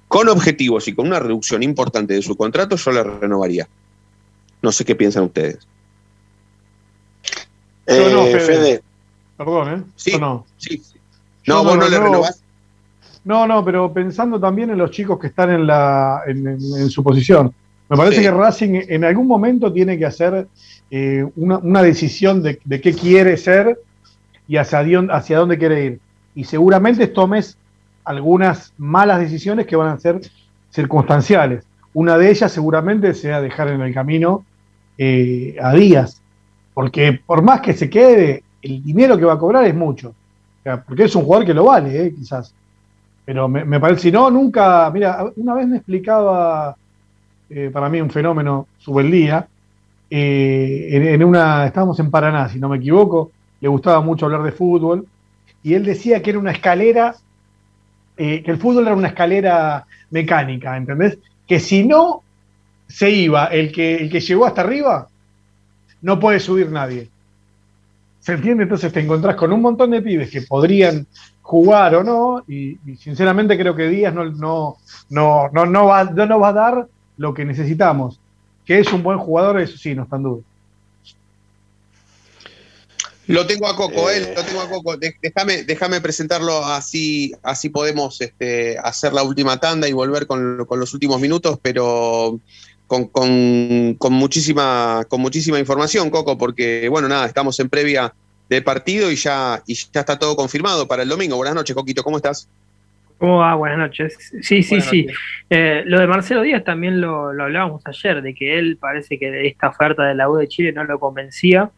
[0.09, 3.69] Con objetivos y con una reducción importante de su contrato, yo le renovaría.
[4.63, 5.59] No sé qué piensan ustedes.
[7.87, 8.83] no, eh, Fede.
[9.37, 9.83] Perdón, ¿eh?
[9.97, 10.47] Sí, no.
[10.59, 10.83] Sí,
[11.47, 12.43] No, vos no, le renovás.
[13.25, 17.55] No, no, pero pensando también en los chicos que están en, la, en, su posición.
[17.91, 20.47] Me parece que Racing en algún momento tiene que hacer
[20.93, 23.81] eh, una, decisión de, qué quiere ser
[24.47, 24.79] y hacia,
[25.11, 26.01] hacia dónde quiere ir.
[26.37, 27.59] Y seguramente tomes
[28.05, 30.21] algunas malas decisiones que van a ser
[30.71, 31.65] circunstanciales.
[31.93, 34.45] Una de ellas seguramente sea dejar en el camino
[34.97, 36.23] eh, a Díaz,
[36.73, 40.15] porque por más que se quede, el dinero que va a cobrar es mucho.
[40.87, 42.55] porque es un jugador que lo vale, eh, quizás.
[43.25, 46.77] Pero me, parece, si no, nunca, mira, una vez me explicaba,
[47.51, 49.49] eh, para mí un fenómeno, Subeldía,
[50.09, 54.53] eh, en, una, estábamos en Paraná, si no me equivoco, le gustaba mucho hablar de
[54.53, 55.07] fútbol,
[55.63, 57.15] y él decía que era una escalera,
[58.17, 61.19] eh, que el fútbol era una escalera mecánica, ¿entendés?
[61.47, 62.23] Que si no
[62.87, 65.09] se iba el que, el que llegó hasta arriba,
[66.03, 67.09] no puede subir nadie.
[68.21, 68.65] ¿Se entiende?
[68.65, 71.07] Entonces te encontrás con un montón de pibes que podrían
[71.43, 74.77] jugar o no, y, sinceramente creo que Díaz no, no,
[75.09, 76.87] no, no, no, va, no va a dar
[77.21, 78.19] lo que necesitamos.
[78.65, 80.43] Que es un buen jugador, eso sí, no está en duda.
[83.27, 84.33] Lo tengo a Coco, eh.
[84.35, 84.97] lo tengo a Coco.
[84.97, 90.81] Déjame, déjame presentarlo así, así podemos este, hacer la última tanda y volver con, con
[90.81, 92.41] los últimos minutos, pero
[92.87, 98.15] con, con, con, muchísima, con muchísima información, Coco, porque bueno, nada, estamos en previa
[98.49, 101.37] de partido y ya, y ya está todo confirmado para el domingo.
[101.37, 102.49] Buenas noches, Coquito, ¿cómo estás?
[103.21, 103.55] ¿Cómo va?
[103.55, 104.17] Buenas noches.
[104.41, 105.07] Sí, sí, sí.
[105.51, 109.69] Eh, lo de Marcelo Díaz también lo, hablábamos ayer, de que él parece que esta
[109.69, 111.71] oferta de la U de Chile no lo convencía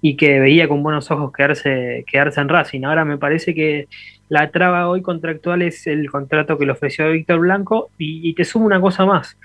[0.00, 2.82] y que veía con buenos ojos quedarse, quedarse en Racing.
[2.82, 3.86] Ahora me parece que
[4.28, 8.44] la traba hoy contractual es el contrato que le ofreció Víctor Blanco y, y te
[8.44, 9.38] sumo una cosa más.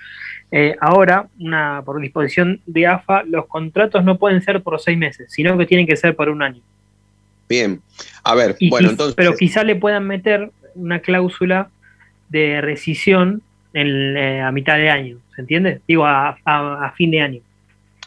[0.50, 5.32] Eh, ahora, una, por disposición de AFA, los contratos no pueden ser por seis meses,
[5.32, 6.60] sino que tienen que ser por un año.
[7.48, 7.80] Bien,
[8.24, 9.14] a ver, bueno, entonces...
[9.14, 11.70] Pero quizá le puedan meter una cláusula
[12.28, 13.42] de rescisión
[13.72, 15.80] en, eh, a mitad de año, ¿se entiende?
[15.86, 17.40] Digo, a, fin de año.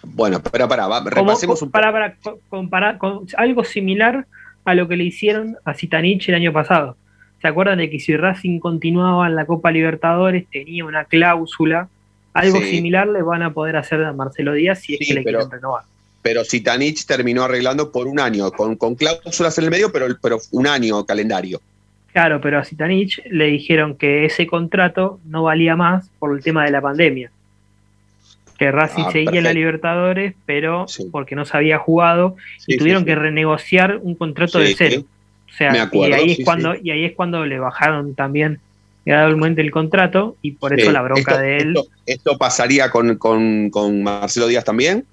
[0.04, 2.16] Bueno, pero para, repasemos un para, para
[2.50, 4.26] comparar con algo similar
[4.66, 6.98] a lo que le hicieron a Citanich el año pasado.
[7.42, 11.90] ¿Se acuerdan de que si Racing continuaba en la Copa Libertadores tenía una cláusula
[12.34, 15.50] algo similar le van a poder hacer a Marcelo Díaz si es que le quieren
[15.50, 15.84] renovar.
[16.22, 20.68] Pero Sitanich terminó arreglando por un año, con, cláusulas en el medio, pero, pero un
[20.68, 21.62] año calendario.
[22.14, 26.64] Claro, pero a Sitanich le dijeron que ese contrato no valía más por el tema
[26.64, 27.32] de la pandemia.
[28.60, 32.36] Que Racing ah, seguía en la Libertadores, pero porque no se había jugado
[32.68, 35.04] y tuvieron que renegociar un contrato de cero.
[35.50, 38.60] O sea, y ahí es cuando y ahí es cuando le bajaron también
[39.06, 41.76] gradualmente el contrato y por eso la bronca de él.
[42.06, 45.06] Esto, pasaría con, con, Marcelo Díaz también?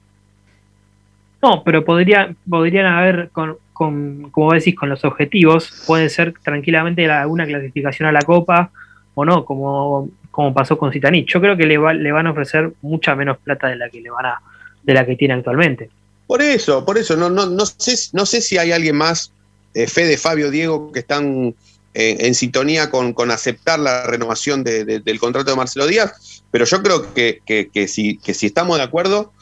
[1.43, 7.11] No, pero podría, podrían haber, con, con, como decís, con los objetivos, puede ser tranquilamente
[7.11, 8.71] alguna clasificación a la Copa
[9.15, 11.33] o no, como, como pasó con Citanich.
[11.33, 14.11] Yo creo que le, le van a ofrecer mucha menos plata de la que le
[14.11, 14.43] van a,
[14.83, 15.89] de la que tiene actualmente.
[16.27, 19.33] Por eso, por eso, no, no, no, sé, no sé si hay alguien más,
[19.73, 21.55] eh, Fede, Fabio, Diego, que están
[21.95, 27.15] en sintonía con, con, aceptar la renovación del contrato de Marcelo Díaz, pero yo creo
[27.15, 29.33] que, que, si, que si estamos de acuerdo,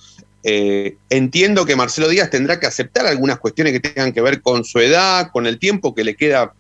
[0.45, 4.65] eh, entiendo que Marcelo Díaz tendrá que aceptar algunas cuestiones que tengan que ver con
[4.65, 6.53] su edad, con el tiempo que le queda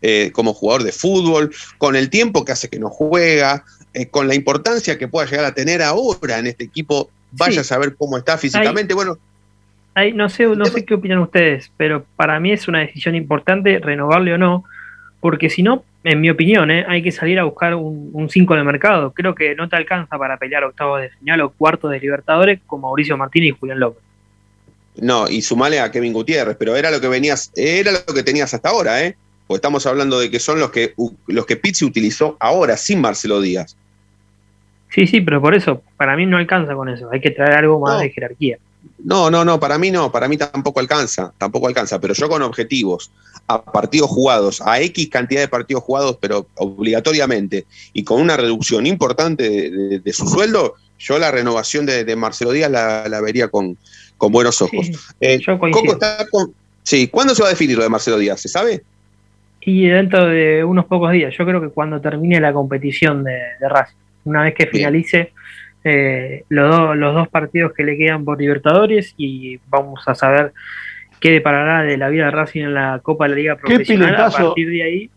[0.00, 3.64] eh, como jugador de fútbol, con el tiempo que hace que no juega,
[3.94, 7.10] eh, con la importancia que pueda llegar a tener ahora en este equipo.
[7.30, 8.94] Vaya a saber cómo está físicamente.
[8.94, 9.18] bueno,
[10.14, 14.34] no sé, no sé qué opinan ustedes, pero para mí es una decisión importante renovarle
[14.34, 14.64] o no,
[15.20, 16.84] porque si no, en mi opinión, ¿eh?
[16.88, 19.12] hay que salir a buscar un 5 de mercado.
[19.12, 22.80] Creo que no te alcanza para pelear octavos de señal o cuartos de Libertadores con
[22.80, 24.02] Mauricio Martínez y Julián López.
[25.00, 28.52] No, y sumale a Kevin Gutiérrez, pero era lo que venías, era lo que tenías
[28.52, 29.16] hasta ahora, ¿eh?
[29.46, 30.94] Porque estamos hablando de que son los que
[31.26, 33.76] los que Pizzi utilizó ahora sin Marcelo Díaz.
[34.90, 37.08] Sí, sí, pero por eso, para mí no alcanza con eso.
[37.12, 38.58] Hay que traer algo más de jerarquía.
[38.98, 42.42] No, no, no, para mí no, para mí tampoco alcanza, tampoco alcanza, pero yo con
[42.42, 43.12] objetivos,
[43.46, 48.86] a partidos jugados, a X cantidad de partidos jugados, pero obligatoriamente, y con una reducción
[48.86, 53.78] importante de, su sueldo, yo la renovación de, Marcelo Díaz la, vería con,
[54.16, 54.86] con, buenos ojos.
[54.86, 55.40] Sí, eh,
[56.82, 58.40] sí, ¿cuándo se va a definir lo de Marcelo Díaz?
[58.40, 58.82] ¿Se sabe?
[59.60, 63.68] Y dentro de unos pocos días, yo creo que cuando termine la competición de, de
[63.68, 65.32] Racing, una vez que finalice
[65.90, 70.52] eh, los, los dos partidos que le quedan por Libertadores y vamos a saber
[71.20, 74.30] qué deparará de la vida de Racing en la Copa de la Liga Profesional a
[74.30, 75.10] partir de ahí.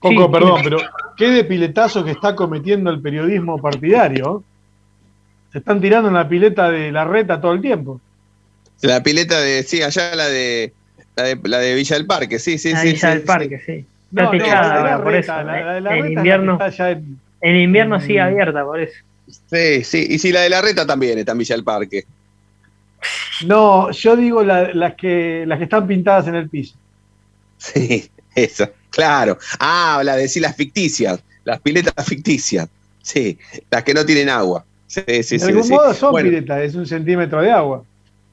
[0.00, 0.78] Coco, perdón, pero
[1.16, 4.42] qué de piletazo que está cometiendo el periodismo partidario.
[5.52, 8.00] Se están tirando en la pileta de la reta todo el tiempo.
[8.82, 10.72] La pileta de, sí, allá la de
[11.14, 12.92] la de, Villa del Parque, sí, sí, la sí.
[12.92, 13.86] Villa del Parque, sí.
[14.12, 15.32] La techada, por eso.
[15.40, 16.58] en invierno.
[16.60, 17.18] En
[17.54, 18.26] invierno sigue mm.
[18.26, 18.96] abierta, por eso.
[19.50, 20.06] Sí, sí.
[20.10, 22.04] Y si la de la reta también está en Villa del Parque.
[23.44, 26.74] No, yo digo las, que, las que están pintadas en el piso.
[27.58, 29.38] Sí, eso, claro.
[29.58, 32.68] Ah, la de decir las ficticias, las piletas ficticias.
[33.02, 33.38] Sí,
[33.70, 34.64] las que no tienen agua.
[34.86, 37.84] Sí, sí, de algún modo son piletas, es un centímetro de agua.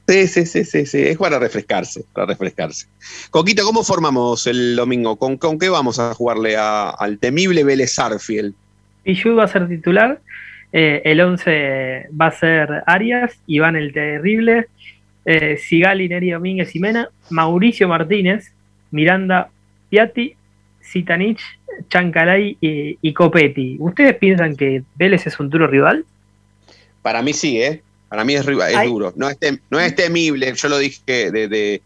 [0.08, 2.88] Sí, sí, sí, sí, sí, es para refrescarse, para refrescarse.
[3.30, 5.16] Coquito, ¿cómo formamos el domingo?
[5.16, 8.54] ¿Con, con qué vamos a jugarle al temible Vélez Arfield?
[9.04, 10.20] Pichu va a ser titular.
[10.72, 14.68] Eh, el 11 va a ser Arias, Iván el Terrible,
[15.26, 18.52] eh, Sigali, Neri Domínguez y Mena, Mauricio Martínez,
[18.90, 19.50] Miranda
[19.90, 20.36] Piatti,
[20.84, 21.42] Zitanich,
[21.90, 23.78] Chancalay y, Copetti.
[23.80, 26.06] ¿Ustedes piensan que Vélez es un duro rival?
[27.02, 27.82] Para mí sí, ¿eh?
[28.10, 29.14] Para mí es, es duro.
[29.16, 29.38] No es,
[29.70, 31.82] no es temible, yo lo dije de, de,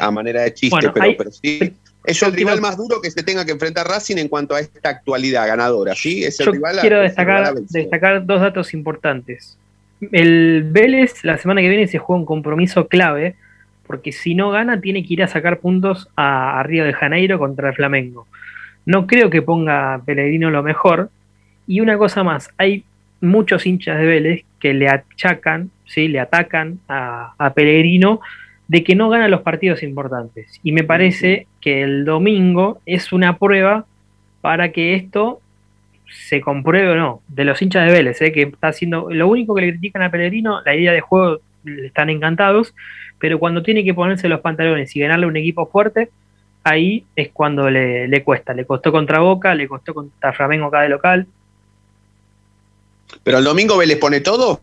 [0.00, 1.74] a manera de chiste, pero, pero sí
[2.04, 4.90] es el rival más duro que se tenga que enfrentar Racing en cuanto a esta
[4.90, 6.22] actualidad ganadora, ¿sí?
[6.22, 9.56] Es el rival quiero destacar, destacar dos datos importantes.
[10.12, 13.36] El Vélez la semana que viene se juega un compromiso clave,
[13.86, 17.70] porque si no gana tiene que ir a sacar puntos a, Río de Janeiro contra
[17.70, 18.26] el Flamengo.
[18.84, 21.10] No creo que ponga Pellegrino lo mejor.
[21.66, 22.84] Y una cosa más, hay
[23.22, 26.08] muchos hinchas de Vélez que le achacan, ¿sí?
[26.08, 28.20] le atacan a, a Pellegrino
[28.68, 30.60] de que no gana los partidos importantes.
[30.62, 33.86] Y me parece que el domingo es una prueba
[34.40, 35.40] para que esto
[36.10, 38.32] se compruebe o no, de los hinchas de Vélez, ¿eh?
[38.32, 42.10] que está haciendo, lo único que le critican a Pellegrino, la idea de juego están
[42.10, 42.74] encantados,
[43.18, 46.10] pero cuando tiene que ponerse los pantalones y ganarle un equipo fuerte,
[46.62, 50.82] ahí es cuando le, le cuesta, le costó contra Boca, le costó contra Flamengo acá
[50.82, 51.26] de local.
[53.22, 54.60] ¿Pero el domingo Vélez pone todo?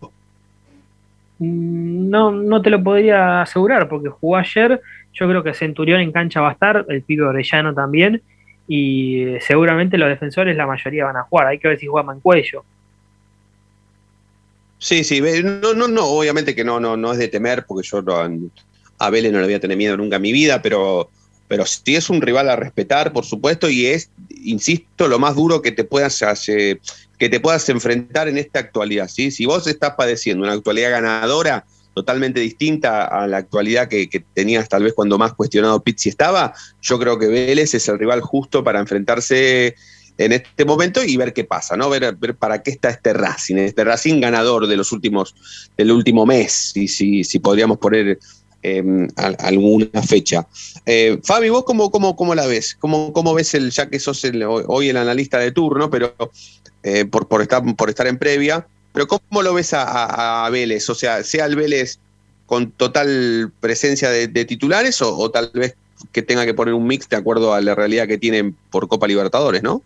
[1.41, 4.79] Mm, no, no te lo podría asegurar porque jugó ayer.
[5.13, 8.21] Yo creo que Centurión en cancha va a estar, el Pico Orellano también.
[8.67, 11.47] Y eh, seguramente los defensores, la mayoría van a jugar.
[11.47, 12.63] Hay que ver si juega Mancuello.
[14.77, 18.03] Sí, sí, no, no, no, obviamente que no, no, no es de temer, porque yo
[18.97, 21.11] a Vélez no le voy a tener miedo nunca en mi vida, pero,
[21.47, 24.09] pero sí es un rival a respetar, por supuesto, y es,
[24.43, 26.79] insisto, lo más duro que te puedas hacer,
[27.21, 29.07] que te puedas enfrentar en esta actualidad.
[29.07, 29.29] ¿sí?
[29.29, 34.81] Si vos estás padeciendo una actualidad ganadora totalmente distinta a la actualidad que, tenías tal
[34.81, 38.79] vez cuando más cuestionado Pizzi estaba, yo creo que Vélez es el rival justo para
[38.79, 39.75] enfrentarse
[40.17, 41.91] en este momento y ver qué pasa, ¿no?
[41.91, 45.35] Ver, ver para qué está este Racing, este Racing ganador de los últimos,
[45.77, 48.17] del último mes, y si, si podríamos poner
[48.63, 50.47] em, alguna fecha.
[50.87, 52.75] Eh, Fabi, ¿vos cómo, cómo, cómo la ves?
[52.79, 54.23] ¿Cómo, ¿Cómo, ves el, ya que sos
[54.67, 56.15] hoy el analista de turno, pero
[56.83, 58.65] eh, por, por, estar, por estar en previa.
[58.93, 60.89] Pero ¿cómo lo ves a, Vélez?
[60.89, 61.99] O sea, sea el Vélez
[62.45, 65.75] con total presencia de, titulares o, tal vez
[66.11, 69.07] que tenga que poner un mix de acuerdo a la realidad que tienen por Copa
[69.07, 69.81] Libertadores, ¿no?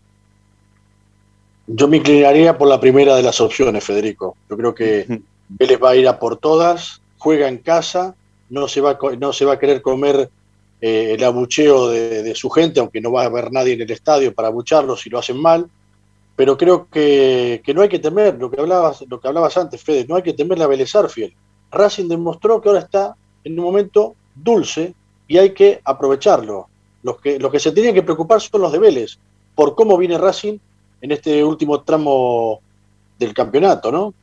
[1.68, 4.36] Yo me inclinaría por la primera de las opciones, Federico.
[4.50, 8.16] Yo creo que Vélez va a ir a por todas, juega en casa,
[8.50, 10.30] no se va, no se va a querer comer
[10.82, 13.92] eh, el abucheo de, de, su gente, aunque no va a haber nadie en el
[13.92, 15.68] estadio para abucharlos si lo hacen mal.
[16.36, 19.82] Pero creo que, que, no hay que temer, lo que, hablabas, lo que hablabas antes,
[19.82, 21.34] Fede, no hay que temer la Vélez Arfiel.
[21.72, 24.94] Racing demostró que ahora está en un momento dulce
[25.28, 26.68] y hay que aprovecharlo.
[27.04, 29.18] Los que, los que se tienen que preocupar son los de Vélez,
[29.54, 30.58] por cómo viene Racing
[31.02, 32.60] en este último tramo
[33.18, 34.14] del campeonato, ¿no?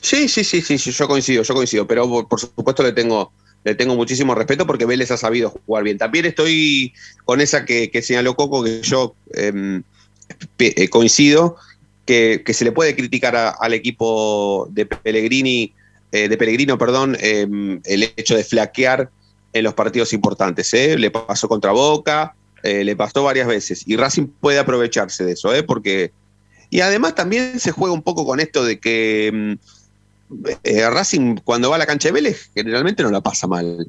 [0.00, 3.32] Sí, sí, sí, sí, yo coincido, yo coincido, pero por supuesto le tengo,
[3.66, 5.98] le tengo muchísimo respeto porque Vélez ha sabido jugar bien.
[5.98, 6.94] También estoy
[7.24, 9.82] con esa que, señaló Coco, que yo eh,
[10.88, 11.56] coincido,
[12.04, 15.74] que, que, se le puede criticar al equipo de Pellegrini,
[16.12, 19.10] eh, de Pellegrino, perdón, eh, el hecho de flaquear
[19.52, 20.72] en los partidos importantes.
[20.72, 20.96] ¿eh?
[20.96, 25.52] Le pasó contra Boca, eh, le pasó varias veces, y Racing puede aprovecharse de eso,
[25.52, 25.64] ¿eh?
[25.64, 26.12] porque...
[26.70, 29.56] Y además también se juega un poco con esto de que
[30.64, 33.88] eh, Racing cuando va a la cancha de Vélez generalmente no la pasa mal.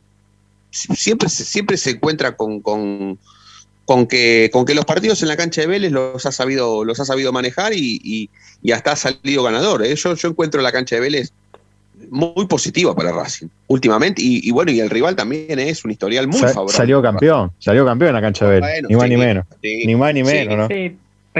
[0.71, 3.17] Siempre, siempre se encuentra con, con,
[3.85, 6.99] con, que, con que los partidos en la cancha de Vélez los ha sabido, los
[6.99, 8.29] ha sabido manejar y, y,
[8.61, 9.83] y hasta ha salido ganador.
[9.85, 9.95] ¿eh?
[9.95, 11.31] Yo, yo encuentro la cancha de Vélez
[12.11, 16.27] muy positiva para Racing últimamente y, y bueno y el rival también es un historial
[16.27, 16.77] muy Sa favorable.
[16.77, 19.45] Salió campeón, salió campeón en la cancha de Vélez, Bueno, ni más sí, ni menos,
[19.61, 20.67] sí, ni más ni sí, menos, ¿no?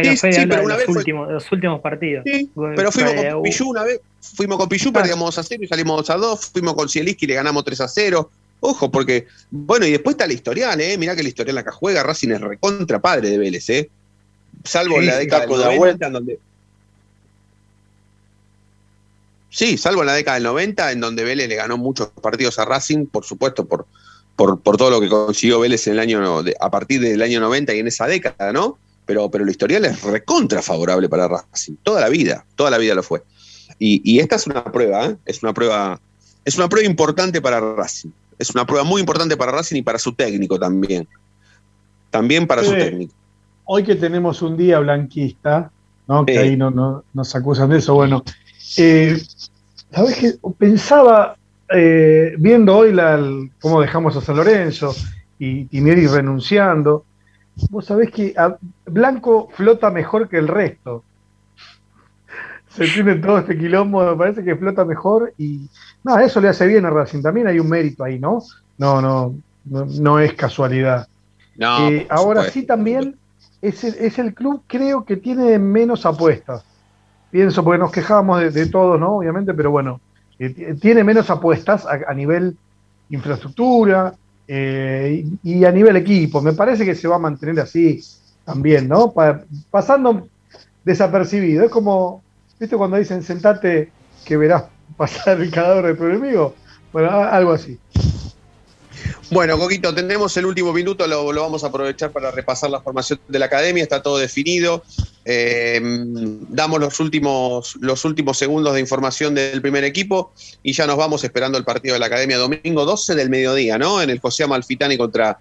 [0.03, 1.81] Sí, pero Sí, fue sí, de pero los, una vez fue- últimos, de los últimos
[1.81, 2.23] partidos.
[2.25, 5.67] Pero fuimos Fue- con Pichu una vez, fuimos con Pichu, perdíamos 2 a 0 y
[5.67, 8.29] salimos 2 a 2, fuimos con Cieliski y le ganamos 3 a 0.
[8.59, 10.97] Ojo, porque, bueno, y después está el historial, ¿eh?
[10.97, 13.89] Mirá que el historial acá juega, Racing es recontra padre de Vélez, ¿eh?
[14.63, 16.07] Salvo Sí, en la década del taco de 90, vuelta.
[16.07, 16.39] en donde...
[19.49, 22.65] Sí, salvo en la década del 90, en donde Vélez le ganó muchos partidos a
[22.65, 23.87] Racing, por supuesto, por,
[24.35, 27.39] por, por todo lo que consiguió Vélez en el año, de- a partir del año
[27.39, 28.77] 90 y en esa década, ¿no?
[29.07, 32.93] Pero, pero el historial es recontra favorable para Racing, toda la vida, toda la vida
[32.93, 33.23] lo fue.
[33.79, 35.15] Y, y esta es una prueba, ¿eh?
[35.25, 35.99] es una prueba,
[36.45, 38.09] es una prueba importante para Racing.
[38.37, 41.07] Es una prueba muy importante para Racing y para su técnico también.
[42.11, 43.13] También para su técnico.
[43.65, 45.71] Hoy que tenemos un día blanquista,
[46.07, 46.25] ¿no?
[46.25, 48.23] que ahí no, no- nos acusan de eso, bueno,
[48.77, 49.17] eh,
[49.91, 50.33] ¿sabés qué?
[50.57, 51.35] Pensaba,
[51.73, 54.95] eh, viendo hoy la, el- cómo dejamos a San Lorenzo
[55.39, 57.03] y Tinieri renunciando,
[57.69, 61.03] vos sabés que a- Blanco flota mejor que el resto.
[62.69, 65.69] Se tiene todo este quilombo, me parece que flota mejor y
[66.03, 67.21] nada, eso le hace bien a Racing.
[67.21, 68.39] También hay un mérito ahí, ¿no?
[68.77, 71.07] No, no, no, no es casualidad.
[71.55, 73.19] No, Eh, ahora sí también
[73.61, 76.63] es el, es el club, creo que tiene menos apuestas.
[77.29, 79.17] Pienso, porque nos quejábamos de, de todos, ¿no?
[79.17, 80.01] Obviamente, pero bueno,
[80.39, 82.57] eh, tiene menos apuestas a, a nivel
[83.09, 84.13] infraestructura
[84.47, 86.41] eh, y, a nivel equipo.
[86.41, 87.99] Me parece que se va a mantener así
[88.43, 89.13] también, ¿no?
[89.13, 90.29] Pa- pasando
[90.83, 91.65] desapercibido.
[91.65, 92.23] Es como,
[92.59, 93.93] ¿viste cuando dicen sentate
[94.25, 94.65] que verás
[94.97, 96.55] pasar el cadáver de tu enemigo?
[96.91, 97.79] Bueno, algo así.
[99.29, 103.39] Bueno, Coquito, tenemos el último minuto, lo, vamos a aprovechar para repasar la formación de
[103.39, 104.83] la academia, está todo definido.
[105.25, 105.81] Eh,
[106.49, 110.31] damos los últimos, los últimos segundos de información del primer equipo
[110.63, 114.01] y ya nos vamos esperando el partido de la academia domingo 12 del mediodía, ¿no?
[114.01, 115.39] En el José Amalfitani contra,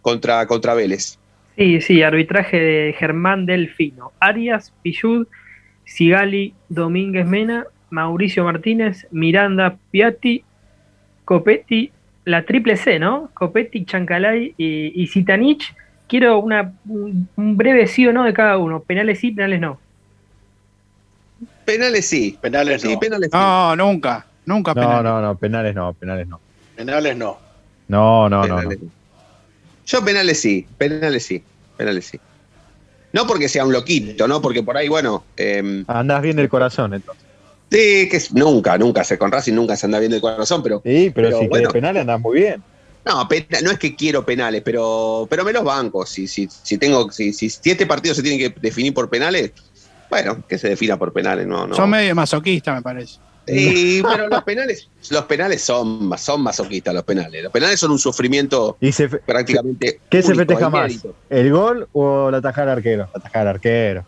[0.00, 1.18] contra, contra Vélez.
[1.56, 4.12] Sí, sí, arbitraje de Germán Delfino.
[4.20, 5.26] Arias, Pillud,
[5.84, 10.44] Sigali, Domínguez Mena, Mauricio Martínez, Miranda, Piatti,
[11.24, 11.92] Copetti,
[12.24, 13.30] la triple C, ¿no?
[13.34, 15.74] Copetti, Chancalay y, y Zitanich.
[16.08, 18.80] Quiero una, un, breve sí o no de cada uno.
[18.80, 19.78] Penales sí, penales no.
[21.64, 22.38] Penales sí.
[22.40, 23.00] Penales Sí, no.
[23.00, 23.38] penales sí.
[23.38, 24.26] No, nunca.
[24.46, 25.04] Nunca No, penales.
[25.04, 26.40] no, no, penales no, penales no.
[26.76, 27.38] Penales no.
[27.88, 28.70] No, no, no.
[29.86, 31.42] Yo penales sí, penales sí,
[31.76, 32.20] penales sí.
[33.12, 34.40] No porque sea un loquito, ¿no?
[34.42, 37.23] Porque por ahí, bueno, eh, Andás bien del corazón, entonces.
[37.70, 40.80] Sí, que es- nunca, nunca se con Racing nunca se anda bien del corazón, pero
[40.84, 41.70] Sí, pero, Pero si bueno.
[41.70, 42.62] penales andás muy bien.
[43.04, 46.06] no, pena- no es que quiero penales, pero, pero me los banco.
[46.06, 49.52] Si, si, si tengo, si, si, si este partido se tiene que definir por penales,
[50.08, 51.74] bueno, que se defina por penales, no, no.
[51.74, 53.18] Son medio masoquistas, me parece.
[53.46, 57.42] Y, pero los penales, los penales son, son masoquistas, los penales.
[57.42, 60.00] Los penales son un sufrimiento ¿Y se prácticamente.
[60.08, 60.92] ¿Qué se festeja más?
[61.28, 63.10] ¿El gol o la tajada al arquero?
[63.12, 64.06] La tajada al arquero.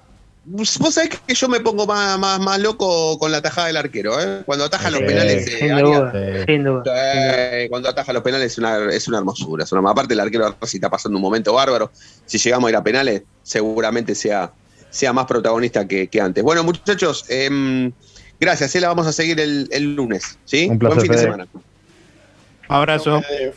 [0.49, 3.77] Vos vos sabés que yo me pongo más, más, más loco con la tajada del
[3.79, 4.43] arquero, ¿eh?
[4.47, 5.49] Cuando ataja los Sí, penales.
[5.61, 6.13] eh, duda,
[6.47, 6.83] sin duda.
[6.95, 9.65] eh, cuando ataja los penales es una, es una hermosura.
[9.65, 11.91] es una- aparte, el arquero Racing está pasando un momento bárbaro.
[12.27, 14.53] Si llegamos a ir a penales, seguramente sea,
[14.89, 16.45] sea más protagonista que, que antes.
[16.45, 17.91] Bueno, muchachos, em,
[18.39, 18.73] gracias.
[18.77, 18.81] ¿eh?
[18.81, 20.39] La vamos a seguir el, el lunes.
[20.45, 20.69] ¿sí?
[20.71, 21.47] Un placer, Buen fin de semana.
[22.69, 23.21] Abrazo.
[23.31, 23.53] Eh,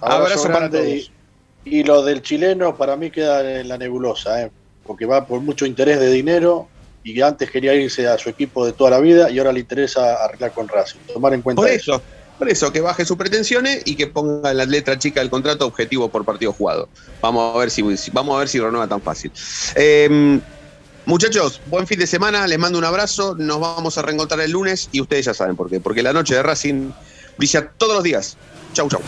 [0.00, 0.78] Abrazo para grande.
[0.78, 1.12] todos.
[1.66, 4.50] Y, y lo del chileno para mí queda en la nebulosa, ¿eh?
[4.86, 6.68] Porque va por mucho interés de dinero
[7.02, 9.60] y que antes quería irse a su equipo de toda la vida y ahora le
[9.60, 10.98] interesa arreglar con Racing.
[11.12, 11.94] Tomar en cuenta Por eso.
[11.96, 12.02] eso.
[12.38, 15.66] Por eso, que baje sus pretensiones y que ponga en la letra chica del contrato
[15.66, 16.88] objetivo por partido jugado.
[17.22, 17.82] Vamos a ver si,
[18.12, 19.32] vamos a ver si renueva tan fácil.
[19.74, 20.38] Eh,
[21.06, 24.90] muchachos, buen fin de semana, les mando un abrazo, nos vamos a reencontrar el lunes
[24.92, 26.90] y ustedes ya saben por qué, porque la noche de Racing
[27.38, 28.36] brilla todos los días.
[28.74, 29.00] Chau, chau.